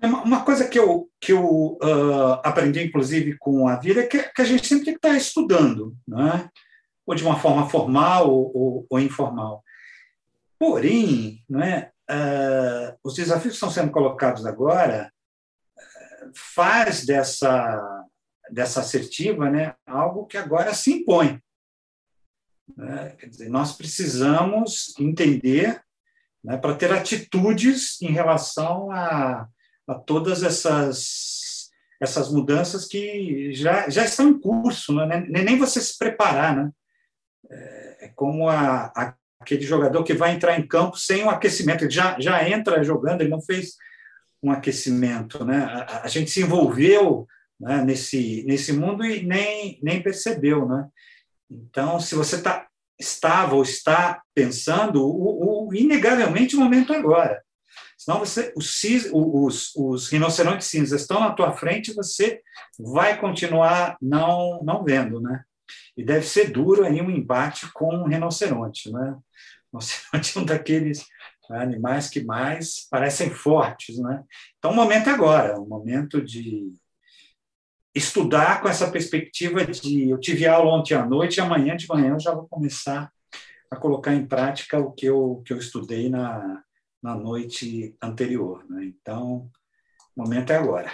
[0.00, 4.22] É uma coisa que eu, que eu uh, aprendi, inclusive, com a vida, é que,
[4.22, 6.50] que, a gente sempre tem que estar estudando, né?
[7.06, 9.62] ou de uma forma formal ou, ou, ou informal.
[10.58, 11.92] Porém, né,
[13.02, 15.12] os desafios que estão sendo colocados agora
[15.76, 18.04] uh, faz dessa,
[18.50, 21.40] dessa assertiva né, algo que agora se impõe.
[22.76, 23.16] Né?
[23.18, 25.80] Quer dizer, nós precisamos entender
[26.42, 29.48] né, para ter atitudes em relação a,
[29.86, 35.26] a todas essas, essas mudanças que já, já estão em curso, né?
[35.28, 36.56] nem você se preparar.
[36.56, 36.70] Né?
[37.50, 39.14] É, é como a, a,
[39.46, 43.20] aquele jogador que vai entrar em campo sem um aquecimento, ele já, já entra jogando,
[43.20, 43.76] ele não fez
[44.42, 45.44] um aquecimento.
[45.44, 45.58] Né?
[45.64, 47.26] A, a gente se envolveu
[47.58, 50.66] né, nesse, nesse mundo e nem, nem percebeu.
[50.68, 50.88] Né?
[51.48, 52.66] Então, se você tá,
[52.98, 57.40] estava ou está pensando, o, o, inegavelmente o momento é agora.
[57.96, 62.40] Senão você, os, os, os rinocerontes cinzas estão na tua frente, você
[62.78, 65.42] vai continuar não, não vendo, né?
[65.96, 69.16] E deve ser duro aí um embate com um rinoceronte, né?
[69.76, 71.06] Rinoceronte é um daqueles
[71.50, 74.24] animais que mais parecem fortes, né?
[74.58, 76.72] Então, o momento é agora, o momento de
[77.94, 82.12] estudar com essa perspectiva de eu tive aula ontem à noite e amanhã de manhã
[82.12, 83.10] eu já vou começar
[83.70, 86.62] a colocar em prática o que eu, que eu estudei na,
[87.02, 88.64] na noite anterior.
[88.68, 88.84] Né?
[88.84, 89.50] Então,
[90.16, 90.92] o momento é agora.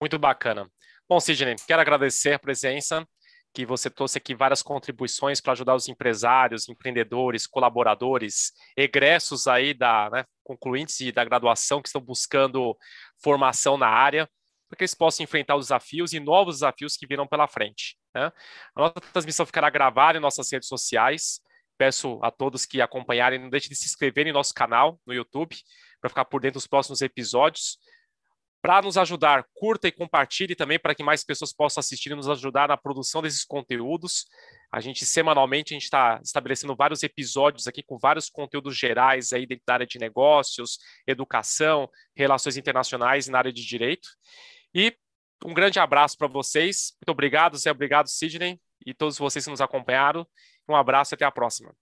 [0.00, 0.68] Muito bacana.
[1.08, 3.06] Bom, Sidney, quero agradecer a presença,
[3.54, 10.08] que você trouxe aqui várias contribuições para ajudar os empresários, empreendedores, colaboradores, egressos aí da,
[10.10, 12.76] né, concluintes da graduação que estão buscando
[13.22, 14.28] formação na área
[14.72, 17.98] para que eles possam enfrentar os desafios e novos desafios que virão pela frente.
[18.14, 18.32] Né?
[18.74, 21.40] A nossa transmissão ficará gravada em nossas redes sociais.
[21.76, 25.54] Peço a todos que acompanharem, não deixem de se inscrever em nosso canal no YouTube
[26.00, 27.78] para ficar por dentro dos próximos episódios.
[28.62, 32.28] Para nos ajudar, curta e compartilhe também para que mais pessoas possam assistir e nos
[32.28, 34.24] ajudar na produção desses conteúdos.
[34.70, 39.46] A gente semanalmente a gente está estabelecendo vários episódios aqui com vários conteúdos gerais aí
[39.66, 44.08] da área de negócios, educação, relações internacionais e na área de direito.
[44.72, 44.96] E
[45.44, 46.92] um grande abraço para vocês.
[47.00, 47.72] Muito obrigado, Zé.
[47.72, 48.60] Obrigado, Sidney.
[48.86, 50.24] E todos vocês que nos acompanharam.
[50.68, 51.74] Um abraço e até a próxima.